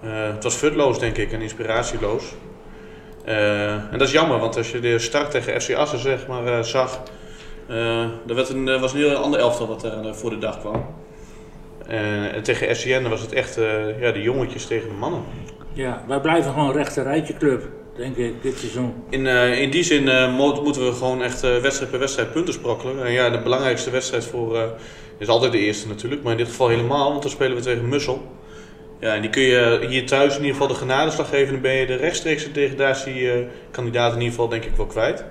[0.00, 2.24] Het was futloos denk ik en inspiratieloos.
[3.24, 6.46] Eh, en dat is jammer, want als je de start tegen FC Assen zeg maar,
[6.46, 7.02] eh, zag,
[7.68, 10.86] eh dat werd een, was een heel ander elftal wat voor de dag kwam.
[11.86, 13.54] En tegen SCN was het echt
[14.00, 15.22] ja, de jongetjes tegen de mannen.
[15.72, 17.62] Ja, wij blijven gewoon rechte rijtje club,
[17.96, 18.94] denk ik, dit seizoen.
[19.10, 23.04] In, in die zin mo- moeten we gewoon echt wedstrijd per wedstrijd punten sprokkelen.
[23.04, 24.74] En ja, de belangrijkste wedstrijd voor,
[25.18, 27.88] is altijd de eerste natuurlijk, maar in dit geval helemaal, want dan spelen we tegen
[27.88, 28.22] Mussel.
[29.00, 31.52] Ja, en die kun je hier thuis in ieder geval de genadeslag geven.
[31.52, 35.24] Dan ben je de rechtstreekse degradatiekandidaat in ieder geval denk ik wel kwijt.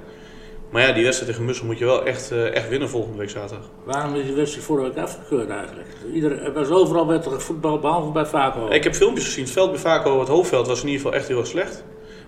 [0.74, 3.30] Maar ja, die wedstrijd tegen Mussel moet je wel echt, eh, echt winnen volgende week
[3.30, 3.70] zaterdag.
[3.84, 5.88] Waarom is die wedstrijd vorige week afgekeurd eigenlijk?
[6.14, 8.68] Ieder, er was overal werd er gevoetbald, behalve bij Vaco.
[8.68, 9.44] Ik heb filmpjes gezien.
[9.44, 11.84] Het veld bij Vaco, het hoofdveld, was in ieder geval echt heel erg slecht.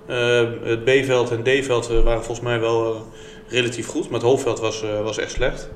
[0.05, 3.05] Eh, het B-veld en D-veld eh, waren volgens mij wel
[3.47, 5.69] relatief goed, maar het hoofdveld was, was echt slecht.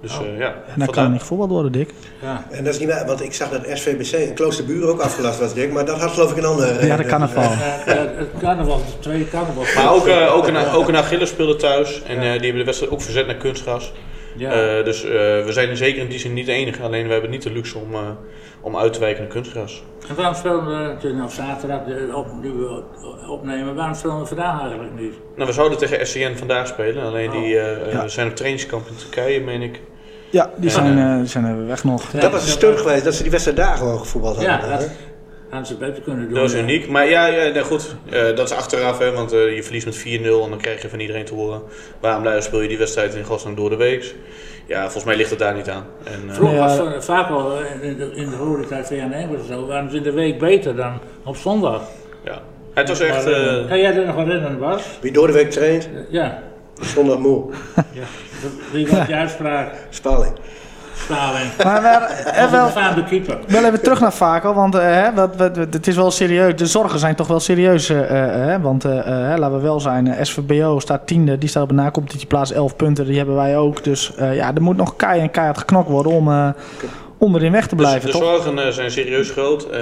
[0.00, 1.90] Dus eh, ja, En daar kan niet voetbal worden, Dick.
[2.22, 2.44] Ja.
[2.50, 5.72] En dat is niet want ik zag dat SVBC in Kloosterburen ook afgelast was, Dick.
[5.72, 6.96] Maar dat had geloof ik een andere Ja, reden.
[6.96, 7.42] de carnaval.
[7.42, 9.62] Eh, eh, het carnaval, de tweede carnaval.
[9.74, 12.64] Maar ook, eh, ook, een, ook een Achilles speelde thuis en eh, die hebben de
[12.64, 13.92] wedstrijd ook verzet naar kunstgras.
[14.38, 14.50] Ja.
[14.78, 17.30] Eh, dus eh, we zijn zeker in die zin niet de enige, alleen we hebben
[17.30, 18.00] niet de luxe om, eh,
[18.60, 19.82] om uit te wijken naar kunstgras.
[20.08, 22.82] En waarom spelen we natuurlijk nou zaterdag de op, nu we
[23.28, 25.14] opnemen, waarom spelen we vandaag eigenlijk niet?
[25.36, 28.08] Nou, we zouden tegen SCN vandaag spelen, alleen die Ja.
[28.08, 29.80] zijn op trainingskamp in Turkije, meen ik.
[30.30, 32.12] Ja, die zijn, eh, zijn er weg nog.
[32.12, 34.54] Ja, Dat was een steun geweest, dat ze die wedstrijd daar gewoon gevoetbald hadden.
[34.54, 34.90] Ja, dat
[35.48, 36.32] hadden ze beter kunnen doen.
[36.34, 36.58] Dat was ja.
[36.58, 36.88] uniek.
[36.88, 39.96] Maar ja, ja nou goed, eh, dat is achteraf, hè, want eh, je verliest met
[39.98, 41.62] 4-0 en dan krijg je van iedereen te horen.
[42.00, 44.14] Waarom blijf- speel je die wedstrijd in godsnaam door de week?
[44.66, 45.84] Ja, volgens mij ligt het daar niet aan.
[46.04, 46.76] En, eh, Vroeger Ja.
[46.76, 50.02] was het vaak al in de, in de horeca van en zo, waren ze in
[50.02, 51.82] de week beter dan op zondag.
[52.24, 52.42] ja.
[52.74, 53.24] Het was echt...
[53.68, 54.82] Kan jij er nog herinneren, Bas?
[55.00, 56.42] Wie door de week traint, Ja.
[56.80, 57.50] zondag moe.
[57.92, 58.02] ja.
[58.72, 59.74] Wie was je uitspraak?
[59.90, 60.32] Spaling.
[61.08, 61.32] Maar
[61.82, 61.88] we,
[62.30, 63.38] eh, wel, Van de keeper.
[63.46, 66.56] wel even terug naar Vaco, want eh, hè, wat, wat, wat- het is wel serieus.
[66.56, 67.88] De zorgen zijn toch wel serieus.
[67.88, 67.98] eh,
[68.30, 72.52] hè, want hè, laten we wel zijn, SVBO staat tiende, die staat op een na-competitieplaats
[72.52, 73.06] 11 punten.
[73.06, 73.84] Die hebben wij ook.
[73.84, 76.48] Dus eh, ja, er moet nog keihard en keihard geknokt worden om, eh,
[77.18, 78.22] om erin weg te dus blijven, de toch?
[78.22, 79.70] zorgen eh, zijn serieus groot.
[79.70, 79.80] Eh,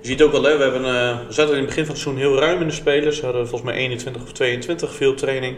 [0.00, 2.02] je ziet ook al, hè, we, hebben, eh, we zaten in het begin van het
[2.02, 3.18] seizoen heel ruim in de spelers.
[3.20, 5.56] We hadden volgens mij 21 of 22 veel training.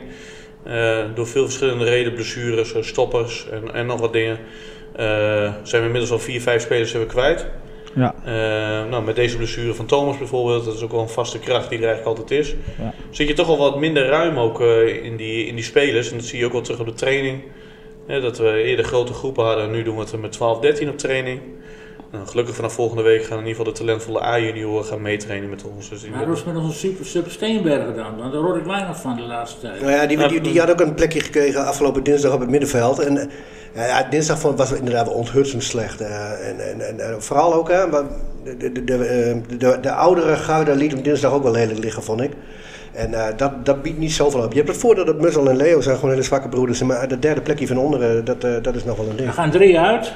[0.67, 4.39] Eh, door veel verschillende redenen, blessures, eh, stoppers en, en nog wat dingen.
[4.93, 7.47] eh, zijn we inmiddels al 4, 5 spelers hebben kwijt.
[7.95, 8.15] Ja.
[8.91, 11.79] Nou, met deze blessure van Thomas bijvoorbeeld, dat is ook wel een vaste kracht die
[11.79, 12.55] er eigenlijk altijd is.
[12.79, 12.95] Ja.
[13.11, 14.61] Zit je toch al wat minder ruim ook
[15.03, 16.11] in, die, in die spelers.
[16.11, 17.43] En dat zie je ook wel terug op de training.
[18.07, 21.41] Dat we eerder grote groepen hadden, nu doen we het met 12, 13 op training.
[22.17, 25.65] Nou, gelukkig vanaf volgende week gaan in ieder geval de talentvolle A-junioren gaan meetrainen met
[25.65, 25.89] ons.
[25.89, 28.31] Dus Maar hoe is met onze super, super Steenbergen dan?
[28.33, 29.81] Daar hoor ik weinig van de laatste tijd.
[29.81, 32.99] Nou ja, die, die, die had ook een plekje gekregen afgelopen dinsdag op het middenveld.
[32.99, 33.27] En eh,
[33.75, 36.01] ja, ja, dinsdag vond, was het inderdaad onthutsend slecht.
[36.01, 38.11] eh, en, en, en, en vooral ook, hè, want
[38.45, 42.03] de, de, de, de, de, de oudere garde liet hem dinsdag ook wel lelijk liggen,
[42.03, 42.33] vond ik.
[42.93, 44.51] En eh, dat, dat biedt niet zoveel op.
[44.51, 46.83] Je hebt het voordeel dat Mussel en Leo zijn gewoon hele zwakke broeders.
[46.83, 49.29] Maar dat derde plekje van onderen, dat, eh, dat is nog wel een ding.
[49.29, 50.13] Er gaan drie uit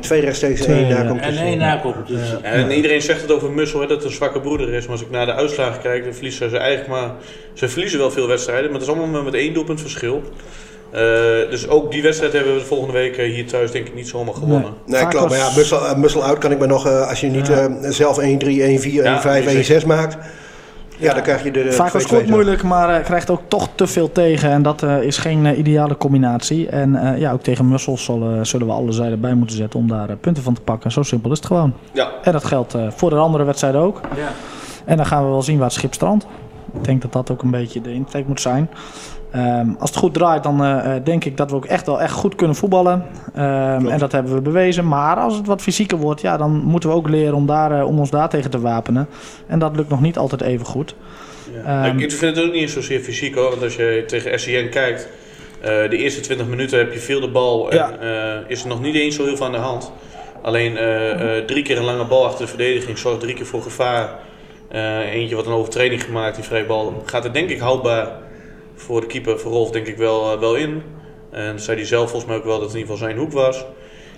[0.00, 0.94] twee rechtstreeks en één ja.
[0.94, 2.36] daar komt en één na competitie.
[2.42, 4.82] En iedereen zegt het over Mussel, hè, dat het een zwakke broeder is.
[4.82, 7.10] Maar als ik naar de uitslagen kijk, dan verliezen ze eigenlijk maar...
[7.52, 10.22] Ze verliezen wel veel wedstrijden, maar het is allemaal met één doelpunt verschil.
[10.92, 11.00] Eh,
[11.50, 14.08] dus ook die wedstrijd hebben we de volgende week eh, hier thuis denk ik niet
[14.08, 14.74] zomaar gewonnen.
[14.86, 15.28] Nee, klopt.
[15.28, 17.66] Maar ja, Mussel, eh, Mussel uit kan ik me nog, eh, als je niet eh,
[17.80, 20.16] zelf 1-3, 1-4, 1-5, Ja, 1-6 maakt.
[20.98, 22.32] Ja, dan krijg je de, Vaak was 2-2 scoort zo.
[22.32, 24.50] moeilijk, maar eh, krijgt ook toch te veel tegen.
[24.50, 26.68] En dat eh, is geen eh, ideale combinatie.
[26.68, 29.88] En eh, ja, ook tegen Mussels zullen, zullen we alle zijden bij moeten zetten om
[29.88, 30.92] daar punten van te pakken.
[30.92, 31.74] Zo simpel is het gewoon.
[31.92, 34.00] Ja, En dat geldt eh, voor de andere wedstrijden ook.
[34.16, 34.28] Ja.
[34.84, 36.26] En dan gaan we wel zien waar het schip strandt.
[36.74, 38.70] Ik denk dat dat ook een beetje de insteek moet zijn.
[39.32, 42.00] Ehm, als het goed draait, dan eh, eh, denk ik dat we ook echt wel
[42.00, 43.06] echt goed kunnen voetballen.
[43.34, 44.88] Ehm, en dat hebben we bewezen.
[44.88, 47.86] Maar als het wat fysieker wordt, ja, dan moeten we ook leren om, daar, eh,
[47.86, 49.08] om ons daar tegen te wapenen.
[49.46, 50.94] En dat lukt nog niet altijd even goed.
[51.64, 51.84] Ja.
[51.88, 53.50] Ehm, ik vind het ook niet eens zozeer fysiek hoor.
[53.50, 55.08] Want als je tegen SCN kijkt,
[55.60, 57.70] eh, de eerste 20 minuten heb je veel de bal.
[57.70, 57.90] En Ja.
[58.00, 59.92] eh, is er nog niet eens zo heel veel aan de hand.
[60.42, 63.62] Alleen eh, eh, drie keer een lange bal achter de verdediging zorgt drie keer voor
[63.62, 64.08] gevaar.
[64.68, 67.02] Eh, eentje wat een overtreding gemaakt, die vrije bal.
[67.06, 68.08] Gaat er denk ik houdbaar
[68.82, 70.82] voor de keeper, voor Rolf, denk ik wel, eh, wel in.
[71.30, 73.32] En zei hij zelf volgens mij ook wel dat het in ieder geval zijn hoek
[73.32, 73.64] was.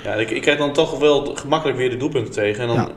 [0.05, 2.61] Ja, ik, ik krijg dan toch wel gemakkelijk weer de doelpunten tegen.
[2.63, 2.89] En dan, Ja.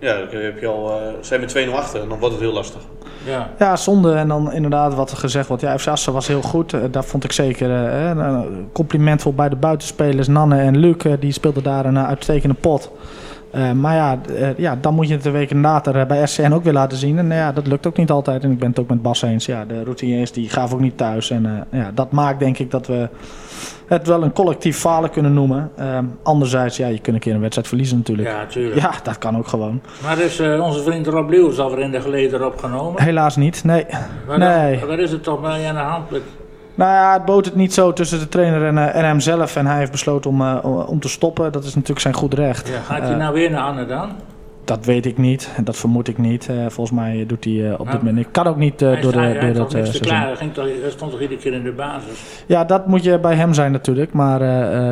[0.00, 0.24] ja.
[0.30, 2.80] dan heb je al, eh, zijn we 2-0 achter en dan wordt het heel lastig.
[3.24, 3.50] Ja.
[3.58, 4.12] Ja, zonde.
[4.12, 5.62] En dan inderdaad wat er gezegd wordt.
[5.62, 6.72] Ja, FC Assen was heel goed.
[6.72, 7.70] Eh, dat vond ik zeker.
[7.70, 10.28] een compliment voor beide buitenspelers.
[10.28, 10.96] Nanne en Luc.
[11.20, 12.90] die speelden daar een uitstekende pot.
[13.56, 16.52] Eh, maar ja, eh, ja, dan moet je het een week later eh, bij SCN
[16.52, 17.18] ook weer laten zien.
[17.18, 18.44] En ja, dat lukt ook niet altijd.
[18.44, 19.46] En ik ben het ook met Bas eens.
[19.46, 21.30] Ja, de routiniers die gaven ook niet thuis.
[21.30, 23.08] En ja, dat maakt denk ik dat we
[23.86, 25.70] het wel een collectief falen kunnen noemen.
[25.76, 28.28] Ehm, anderzijds, ja, je kunt een keer een wedstrijd verliezen natuurlijk.
[28.28, 28.80] ja, tuurlijk.
[28.80, 29.80] Ja, dat kan ook gewoon.
[30.02, 33.02] Maar is eh, onze vriend Rob Leeuws alweer in de geleden opgenomen?
[33.02, 33.86] Helaas niet, nee.
[34.26, 34.84] Waar, nee.
[34.86, 36.10] waar is het toch mee aan de hand?
[36.76, 39.56] Nou ja, het bood het niet zo tussen de trainer en, eh, en hemzelf.
[39.56, 41.52] En hij heeft besloten om, eh, om- te stoppen.
[41.52, 42.68] Dat is natuurlijk zijn goed recht.
[42.68, 44.10] Ja, gaat hij Eh, nou weer naar Anne dan?
[44.66, 45.50] Dat weet ik niet.
[45.64, 46.48] Dat vermoed ik niet.
[46.48, 48.28] Eh, volgens mij doet hij eh, op Nou, dit moment niet.
[48.30, 50.36] Kan ook niet eh, door, de, door dat seizoen.
[50.36, 52.42] ging toch, hij stond toch iedere keer in de basis?
[52.46, 54.12] Ja, dat moet je bij hem zijn natuurlijk.
[54.12, 54.42] Maar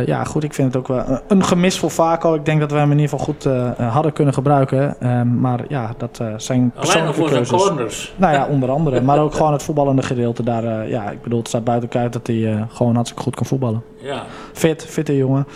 [0.07, 2.35] ja, goed, ik vind het ook wel een- gemis voor Vaco.
[2.35, 3.45] Ik denk dat we hem in ieder geval goed
[3.93, 5.01] hadden kunnen gebruiken.
[5.01, 8.15] Ehm, maar ja, dat zijn Alleen persoonlijke voor zijn corners.
[8.17, 9.01] Nou ja, onder andere.
[9.01, 10.89] Maar ook gewoon het voetballende gedeelte daar.
[10.89, 13.83] ja, ik bedoel, het staat buiten kijf dat hij gewoon hartstikke goed kan voetballen.
[13.97, 14.23] Ja.
[14.53, 15.47] Fit, fitte jongen.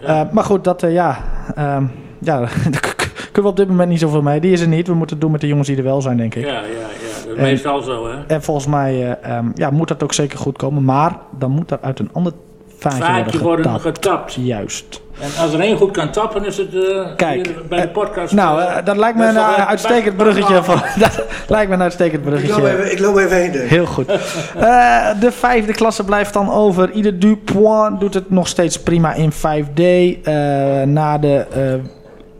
[0.00, 0.28] Ja.
[0.32, 1.18] Maar goed, dat ja.
[1.54, 1.84] ehm,
[2.18, 2.38] ja,
[2.70, 2.94] daar
[3.32, 4.40] kunnen we op dit moment niet zoveel mee.
[4.40, 4.86] Die is er niet.
[4.86, 6.44] We moeten het doen met de jongens die er wel zijn, denk ik.
[6.44, 7.26] Ja, ja, ja.
[7.28, 8.16] Dat En- meestal zo, hè?
[8.26, 10.84] En volgens mij eh, ehm, ja, moet dat ook zeker goed komen.
[10.84, 12.32] Maar dan moet er uit een ander
[12.78, 13.82] vaatje worden worden getapt.
[13.98, 14.34] getapt.
[14.34, 15.00] Juist.
[15.20, 17.92] En als er één goed kan tappen, is het eh, Kijk, hier bij de eh,
[17.92, 18.32] podcast.
[18.34, 20.62] Nou, dat lijkt me een uitstekend bruggetje.
[20.62, 22.68] Van, dat lijkt me een uitstekend Ik loop, bruggetje.
[22.78, 23.52] even, ik loop even heen.
[23.52, 23.68] dus.
[23.70, 24.06] Heel goed.
[24.60, 26.90] Eh, de vijfde klasse blijft dan over.
[26.90, 29.80] Ieder Dupont doet het nog steeds prima in 5D.
[29.80, 30.34] eh,
[30.82, 31.62] na de eh,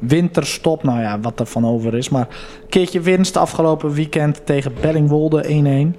[0.00, 2.08] winterstop, nou ja, wat er van over is.
[2.08, 2.26] Maar
[2.62, 5.96] een keertje winst afgelopen weekend tegen Bellingwolde 1-1.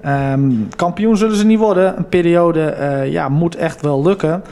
[0.00, 1.96] Ehm, kampioen zullen ze niet worden.
[1.96, 4.42] Een periode eh, ja, moet echt wel lukken.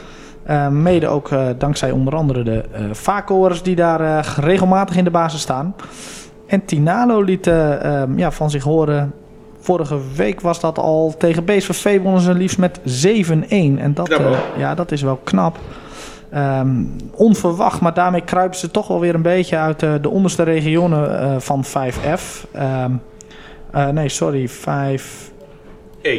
[0.43, 5.41] Eh, mede ook eh, dankzij onder andere de Vaco'ers die daar regelmatig in de basis
[5.41, 5.75] staan.
[6.47, 9.13] En Tinalo liet eh, ehm, ja, van zich horen
[9.59, 13.79] Vorige week was dat al tegen BSVV wonnen ze liefst met 7-1.
[13.79, 14.21] En dat,
[14.57, 15.59] ja, dat is wel knap.
[16.31, 20.43] Ehm, onverwacht, maar daarmee kruipen ze toch wel weer een beetje uit eh, de onderste
[20.43, 22.47] regionen eh, van 5F.
[22.53, 22.93] Ehm,
[23.71, 26.19] Eh, nee, sorry, 5E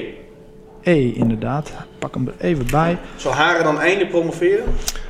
[0.82, 1.12] E.
[1.14, 1.72] inderdaad.
[2.00, 2.98] Pak hem er even bij.
[3.16, 4.64] Zal Haren dan einde promoveren?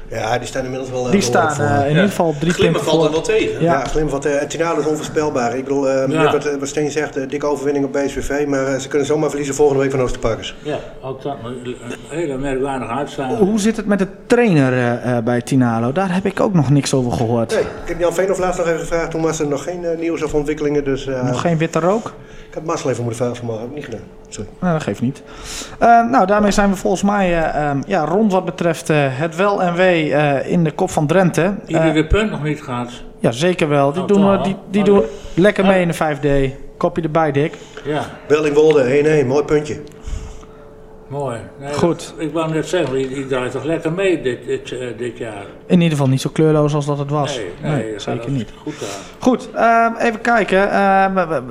[0.10, 1.05] Ja, die staan inmiddels wel...
[1.05, 1.88] eh, Die staan eh, in Ja.
[1.88, 3.62] ieder geval drie Glimmen punten valt er wel tegen.
[3.64, 3.74] Ja.
[3.74, 5.55] Ja, Glim van uh, Tinalo is onvoorspelbaar.
[5.58, 6.32] Ik bedoel, eh, Ja.
[6.32, 9.55] wat, wat Steen zegt, eh, dikke overwinning op BSVV, maar eh, ze kunnen zomaar verliezen
[9.55, 10.55] volgende week van Oosterparkers.
[10.64, 11.76] Ja, ook dat een
[12.10, 13.38] hele merkwaardige uitslag.
[13.38, 15.91] Hoe zit het met de trainer eh, eh, bij Tinalo?
[15.91, 17.51] Daar heb ik ook nog niks over gehoord.
[17.51, 19.97] Nee, ik heb Jan Veenhoff laatst nog even gevraagd, toen was er nog geen eh,
[19.97, 22.14] nieuws of ontwikkelingen, dus eh, Nog geen witte rook?
[22.49, 24.08] ik had Marcel even moeten vragen vanmorgen, heb ik niet gedaan.
[24.30, 24.49] Sorry.
[24.59, 25.23] Nou, dat geeft niet.
[25.80, 29.36] Eh, nou, daarmee zijn we volgens mij eh, ehm, ja, rond wat betreft eh, het
[29.36, 31.55] wel en wee eh, in de kop van Drenthe.
[31.67, 32.89] Iedereen de punt nog niet gehad.
[33.19, 33.91] ja, zeker wel.
[33.93, 35.41] Die Oh, doen, we, die, die Oh, doen ja.
[35.41, 36.53] lekker mee in de 5D.
[36.78, 37.53] Kopje erbij, Dick.
[37.86, 39.82] Ja, Wellingwolde, 1-1, mooi puntje.
[41.07, 41.38] mooi.
[41.59, 42.13] Nee, Goed.
[42.17, 45.45] Ik wou net zeggen, die, die draait toch lekker mee dit, dit, dit jaar.
[45.65, 47.39] In ieder geval niet zo kleurloos als dat het was.
[47.61, 48.49] Nee, zeker niet.
[48.63, 49.03] Goed aan.
[49.19, 50.71] Goed, ehm, even kijken.
[50.71, 51.41] Ehm,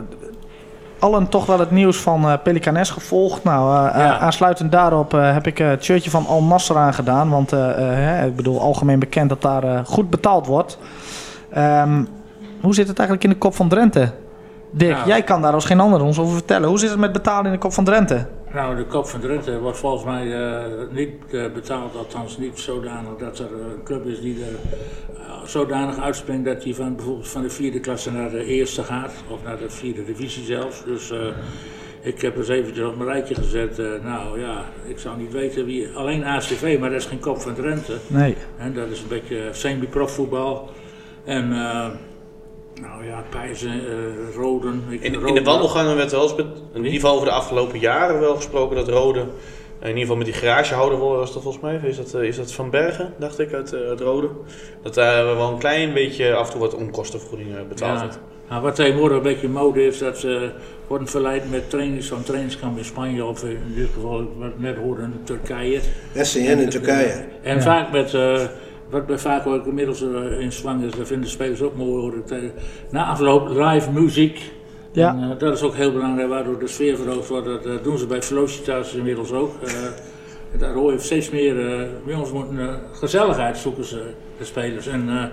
[0.99, 3.45] allen toch wel het nieuws van eh Pelicanes gevolgd.
[3.45, 4.15] Nou, eh, Ja.
[4.17, 7.31] eh, aansluitend daarop heb ik het shirtje van Al Nasser aangedaan.
[7.31, 10.79] Want hè, ik bedoel, algemeen bekend dat daar goed betaald wordt.
[11.53, 12.05] Ehm,
[12.61, 14.11] hoe zit het eigenlijk in de kop van Drenthe?
[14.77, 15.09] Dick, Nou.
[15.09, 16.69] jij kan daar als geen ander ons over vertellen.
[16.69, 18.27] Hoe zit het met betalen in de kop van Drenthe?
[18.53, 23.17] Nou, de kop van Drenthe wordt volgens mij eh, niet eh, betaald, althans niet zodanig
[23.19, 24.75] dat er een club is die er
[25.17, 29.13] eh, zodanig uitspringt dat hij van bijvoorbeeld van de vierde klasse naar de eerste gaat,
[29.29, 30.85] of naar de vierde divisie zelfs.
[30.85, 31.13] Dus
[32.01, 33.77] ik heb eens eventjes op mijn rijtje gezet.
[34.03, 37.55] nou ja, ik zou niet weten wie, alleen ACV, maar dat is geen kop van
[37.55, 37.97] Drenthe.
[38.07, 38.37] Nee.
[38.59, 40.71] En dat is een beetje semi-profvoetbal.
[41.27, 41.87] En eh,
[42.81, 44.83] nou ja, Pijzen, eh Roden.
[44.89, 47.79] Ik, In, in de wandelgangen werd wel eens, met- in ieder geval over de afgelopen
[47.79, 49.21] jaren wel gesproken dat Rode,
[49.81, 52.53] in ieder geval met die garagehouder was dat volgens mij, is dat, eh, is dat
[52.53, 54.29] Van Bergen, dacht ik, uit, eh, uit Rode.
[54.83, 58.07] Dat daar wel een klein beetje af en toe wat onkostenvergoeding eh, betaald Ja.
[58.07, 58.19] werd.
[58.49, 60.51] Nou, wat tegenwoordig een beetje mode is, dat ze
[60.87, 65.03] worden verleid met trainings van trainingskamp in Spanje of in dit geval, wat net hoorde,
[65.03, 65.81] in Turkije.
[66.15, 67.25] SCN in Turkije.
[67.43, 67.63] En Ja.
[67.63, 68.41] vaak met, eh,
[68.91, 72.15] wat bij vaak ook inmiddels eh, in zwang is, dat vinden spelers ook mooi hoor.
[72.29, 72.39] eh,
[72.91, 74.41] Na afloop live muziek.
[74.93, 75.09] Ja.
[75.09, 77.47] En, eh, dat is ook heel belangrijk, waardoor de sfeer verhoogd wordt.
[77.65, 79.53] Dat doen ze bij Velocitas inmiddels ook.
[79.63, 79.73] Eh,
[80.59, 84.03] daar hoor je steeds meer, jongens moeten gezelligheid zoeken ze,
[84.39, 84.87] de spelers.
[84.87, 85.31] En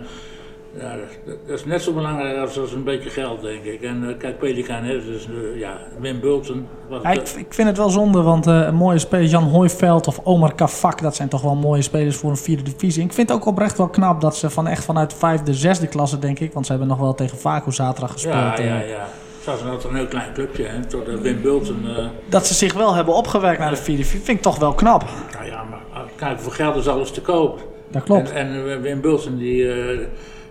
[0.80, 0.96] ja,
[1.26, 3.82] dat, dat is net zo belangrijk als, als een beetje geld, denk ik.
[3.82, 6.68] En eh, kijk, Pelican, hè, dus, eh, ja, Wim Bulten.
[6.90, 10.08] Was, Ja, ik, ik vind het wel zonde, want eh, een mooie spelers, Jan Hooiveld
[10.08, 13.04] of Omar Kafak, dat zijn toch wel mooie spelers voor een vierde divisie.
[13.04, 16.20] Ik vind het ook oprecht wel knap dat ze van echt vanuit vijfde, zesde klasse,
[16.20, 18.34] denk ik, want ze hebben nog wel tegen Vaco zaterdag gespeeld.
[18.36, 19.08] ja, eh, ja, ja.
[19.44, 21.82] Zoals een, een heel klein clubje, hè, tot eh, Wim Bulten.
[21.98, 24.74] eh, Dat ze zich wel hebben opgewerkt naar de vierde divisie, vind ik toch wel
[24.74, 25.04] knap.
[25.34, 27.68] Nou ja, maar kijk, voor geld is alles te koop.
[27.92, 28.32] Dat klopt.
[28.32, 30.00] En, en eh, Wim Bulsen, die, eh,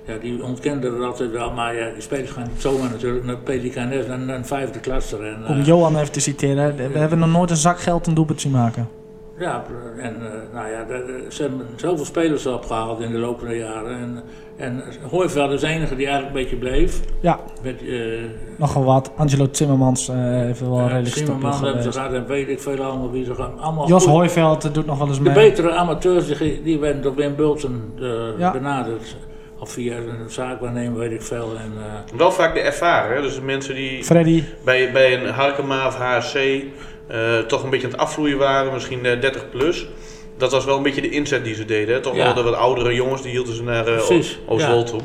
[0.06, 3.36] ja, die ontkende dat altijd wel, maar ja, die spelers gaan niet zomaar natuurlijk naar
[3.36, 5.16] Pelicanes, naar een vijfde klasse.
[5.16, 8.14] En, Om eh, Johan even te citeren, we hebben nog nooit een zak geld een
[8.14, 8.88] doelpunt zien maken.
[9.38, 9.64] ja,
[9.98, 13.98] en eh, nou ja, daar- ze hebben zoveel spelers opgehaald in de loop der jaren.
[13.98, 14.22] En,
[14.56, 17.00] en Hooiveld is de enige die eigenlijk een beetje bleef.
[17.20, 17.98] Ja, Met, eh,
[18.58, 19.10] nogal wat.
[19.16, 22.82] Angelo Timmermans heeft wel ja, redelijk stabiel Zimmerman hebben ze gehad en weet ik veel
[22.82, 23.58] allemaal wie ze gaan.
[23.60, 25.34] Allemaal Jos eh, doet nog wel eens De mee.
[25.34, 27.92] betere amateurs die, die werden door Wim Bulten
[28.38, 28.52] Ja.
[28.52, 29.16] benaderd.
[29.62, 31.52] Of via een zaakwaarnemer, weet ik veel.
[31.58, 33.22] En, eh, Wel vaak de ervaren, hè?
[33.22, 37.86] dus de mensen die Freddy, bij, bij een Harkema of HSC eh, toch een beetje
[37.86, 39.86] aan het afvloeien waren, misschien eh, 30 plus.
[40.36, 41.94] Dat was wel een beetje de inzet die ze deden.
[41.94, 42.00] Hè?
[42.00, 42.24] Toch Ja.
[42.24, 45.00] wel de wat oudere jongens, die hielden ze naar eh, O- Oostwold toe.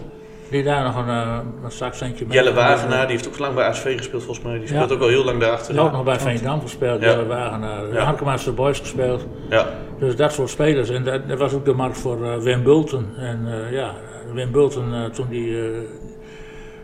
[0.49, 2.37] Die daar nog een, eh, een zakcentje mee.
[2.37, 4.57] Jelle Wagenaar, die heeft ook lang bij ASV gespeeld volgens mij.
[4.59, 4.95] Die speelt Ja.
[4.95, 5.73] ook al heel lang daarachter.
[5.73, 7.07] Die ook nog bij Veendam gespeeld, Ja.
[7.09, 7.93] Jelle Wagenaar.
[7.93, 8.03] Ja.
[8.03, 9.25] Harkema's de Boys gespeeld.
[9.49, 9.67] Ja.
[9.99, 10.89] Dus dat soort spelers.
[10.89, 13.13] En dat, dat was ook de markt voor eh, Wim Bulten.
[13.17, 13.93] En eh, ja,
[14.33, 15.79] Wim Bulten, eh, toen die eh,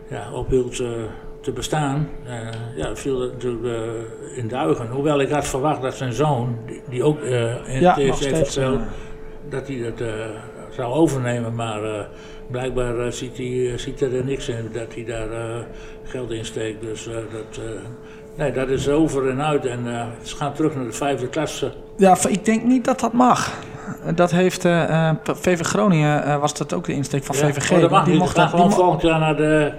[0.08, 0.88] ja, ophield eh,
[1.40, 2.08] te bestaan,
[2.76, 3.74] ja, viel dat natuurlijk
[4.36, 4.88] in duigen.
[4.88, 8.72] Hoewel ik had verwacht dat zijn zoon, die, die ook in Ja, het heeft eh.
[9.48, 10.08] dat hij dat
[10.70, 11.54] zou overnemen.
[11.54, 12.08] Maar
[12.50, 15.28] blijkbaar ziet, hij, ziet er niks in dat hij daar
[16.04, 16.80] geld in steekt.
[16.80, 17.64] Dus dat,
[18.36, 19.66] nee, dat is over en uit.
[19.66, 19.84] En
[20.22, 21.72] ze gaan terug naar de vijfde klasse.
[21.96, 23.52] Ja, ik denk niet dat dat mag.
[24.14, 27.70] Dat heeft eh, eh, VV Groningen, eh, was dat ook de insteek van Ja, VVG.
[27.70, 28.22] maar dat mag want die niet.
[28.22, 29.72] mocht Ze gaan dat- die gewoon volgend jaar naar de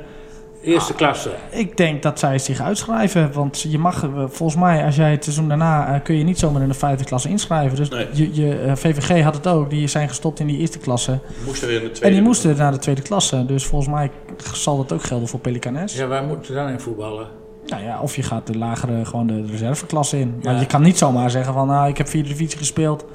[0.61, 1.29] eerste klasse.
[1.51, 3.31] ik denk dat zij zich uitschrijven.
[3.33, 6.39] Want je mag, eh, volgens mij, als jij het seizoen daarna, eh, kun je niet
[6.39, 7.75] zomaar in de vijfde klasse inschrijven.
[7.77, 8.07] Dus Nee.
[8.13, 9.69] je, je, eh, VVG had het ook.
[9.69, 11.19] Die zijn gestopt in die eerste klasse.
[11.45, 12.07] Moesten weer in de tweede.
[12.07, 13.45] En die moesten naar de tweede klasse.
[13.45, 14.11] Dus volgens mij
[14.53, 15.95] zal dat ook gelden voor Pelicanes.
[15.95, 17.27] Ja, wij moeten dan in voetballen.
[17.65, 20.39] Nou ja, of je gaat de lagere, gewoon de reserveklasse in.
[20.43, 20.59] Maar Ja.
[20.59, 23.05] je kan niet zomaar zeggen van, nou, ik heb vierde divisie gespeeld.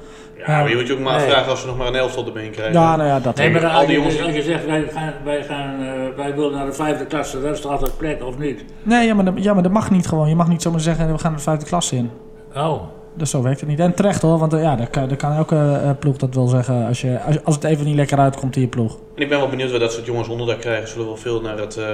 [0.45, 1.25] Ja, maar je moet je ook maar Nee.
[1.25, 2.73] afvragen als ze nog maar een elftal erbij krijgen.
[2.79, 4.87] Ja, nou ja, dat Nee, maar al als die je, jongens- als je zegt, wij,
[4.93, 8.23] gaan, wij, gaan, eh, wij willen naar de vijfde klasse, dat is toch altijd plek,
[8.23, 8.65] of niet?
[8.83, 10.29] Nee, ja maar, dat, ja, maar dat mag niet gewoon.
[10.29, 12.11] Je mag niet zomaar zeggen, we gaan de vijfde klasse in.
[12.55, 12.81] Oh,
[13.13, 13.79] Dus zo werkt het niet.
[13.79, 16.47] En terecht hoor, want eh, ja, dat kan, dat kan elke eh, ploeg dat wel
[16.47, 18.97] zeggen als, je, als, als het even niet lekker uitkomt in je ploeg.
[19.15, 20.87] En ik ben wel benieuwd waar dat soort jongens onderdak krijgen.
[20.87, 21.85] Zullen wel veel naar het, eh,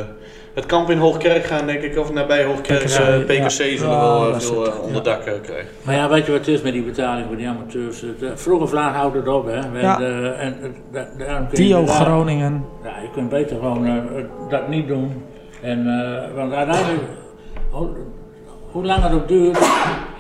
[0.53, 1.97] het kamp in Hoogkerk gaan, denk ik.
[1.97, 2.84] Of nabij Hoogkerk.
[2.84, 3.49] PKC, PKC ja.
[3.49, 5.65] zullen Ja, wel dat veel eh, onderdak krijgen.
[5.82, 8.01] maar ja, weet je wat het is met die betaling voor die amateurs?
[8.01, 9.80] Het, vroeg of laat houdt het op, hè?
[9.80, 9.99] Ja.
[9.99, 12.65] en Dio Groningen.
[12.84, 14.01] Ja, je kunt beter gewoon
[14.49, 15.11] dat niet doen.
[15.61, 17.03] En, eh, want uiteindelijk,
[17.70, 17.89] hoe,
[18.72, 19.59] hoe lang het ook duurt,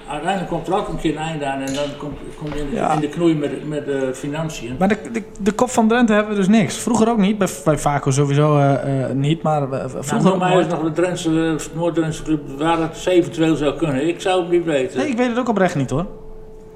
[0.09, 2.69] uiteindelijk komt er ook een keer een einde aan en dan komt kom je in,
[2.69, 2.91] de- Ja.
[2.93, 4.75] in de knoei met, met de financiën.
[4.79, 6.75] Maar de, de, de kop van Drenthe hebben we dus niks.
[6.77, 10.69] Vroeger ook niet, bij, bij Vaco sowieso eh, eh, niet, maar Nou, vroeger mij nooit.
[10.69, 14.07] nog de Drentse, Noord-Drentse club waar het eventueel zou kunnen.
[14.07, 14.97] Ik zou het niet weten.
[14.97, 16.05] Nee, ik weet het ook oprecht niet hoor.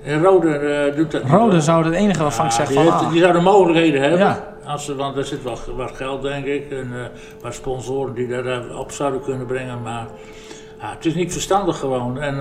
[0.03, 2.83] En Rode doet dat niet, Rode zou het enige waarvan ik zeg die, van...
[2.85, 4.19] heeft- ah, die zou de mogelijkheden hebben.
[4.19, 4.49] Ja.
[4.65, 6.71] Als ze, want er zit wat, wat geld, denk ik.
[6.71, 6.91] En
[7.41, 9.81] wat sponsoren die daar eh, op zouden kunnen brengen.
[9.81, 10.07] Maar
[10.79, 12.19] ja, het is niet verstandig gewoon.
[12.21, 12.35] En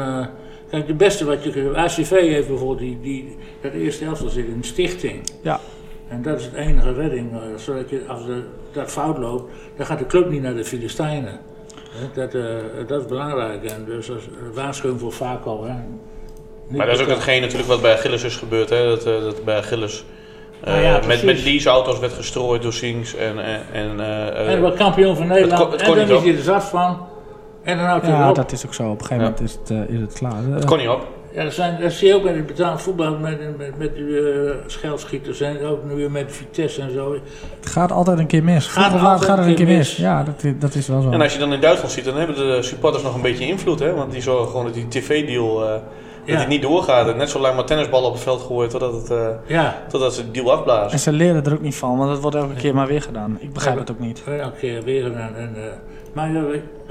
[0.70, 1.74] kijk, de beste wat je kunt.
[1.74, 5.22] ACV heeft bijvoorbeeld die, die, dat eerste elftal zit in een stichting.
[5.42, 5.60] Ja.
[6.08, 7.32] En dat is het enige redding.
[7.32, 8.42] eh, zodat je, als de,
[8.72, 11.40] dat fout loopt, dan gaat de club niet naar de Filistijnen.
[11.90, 12.42] Hè, Dat, eh,
[12.86, 13.64] dat is belangrijk.
[13.64, 15.64] En dus als een waarschuwing voor Vaco.
[15.64, 15.72] Hè.
[16.68, 18.68] Niet Maar dat is ook hetgeen natuurlijk wat bij Achilles is gebeurd.
[18.70, 18.84] Hè?
[18.88, 20.04] Dat, eh, dat bij Achilles
[20.60, 23.14] eh, Nou ja, met, met leaseauto's werd gestrooid door Sings.
[23.14, 25.60] En, en, en, eh, eh, En kampioen van Nederland.
[25.62, 27.06] kon- het kon en dan is hij er zat van.
[27.62, 28.34] En dan houdt hij ja, op.
[28.34, 28.90] dat is ook zo.
[28.90, 29.30] Op een gegeven Ja.
[29.30, 30.42] moment is het, eh, is het klaar.
[30.50, 31.06] Het kon niet op.
[31.32, 34.18] Ja, dat, zijn, dat zie je ook met het betaald voetbal, met, met, met die
[34.20, 37.12] eh, scheldschieters en ook nu weer met Vitesse en zo.
[37.60, 38.66] het gaat altijd een keer mis.
[38.66, 39.76] Gaat altijd gaat het een keer mis.
[39.76, 39.96] mis.
[39.96, 41.10] Ja, dat, dat is wel zo.
[41.10, 43.78] En als je dan in Duitsland ziet, dan hebben de supporters nog een beetje invloed.
[43.78, 43.94] Hè?
[43.94, 45.74] Want die zorgen gewoon dat die tv-deal eh,
[46.26, 46.38] dat Ja.
[46.38, 47.08] die niet doorgaat.
[47.08, 50.14] En net zo lang maar tennisballen op het veld gooien totdat, het, eh, Ja, totdat
[50.14, 50.92] ze de deal afblazen.
[50.92, 53.36] En ze leren er ook niet van, want het wordt elke keer maar weer gedaan.
[53.40, 54.22] Ik begrijp het ook niet.
[54.40, 55.34] elke keer weer gedaan.
[55.36, 55.62] En, eh,
[56.12, 56.34] maar eh,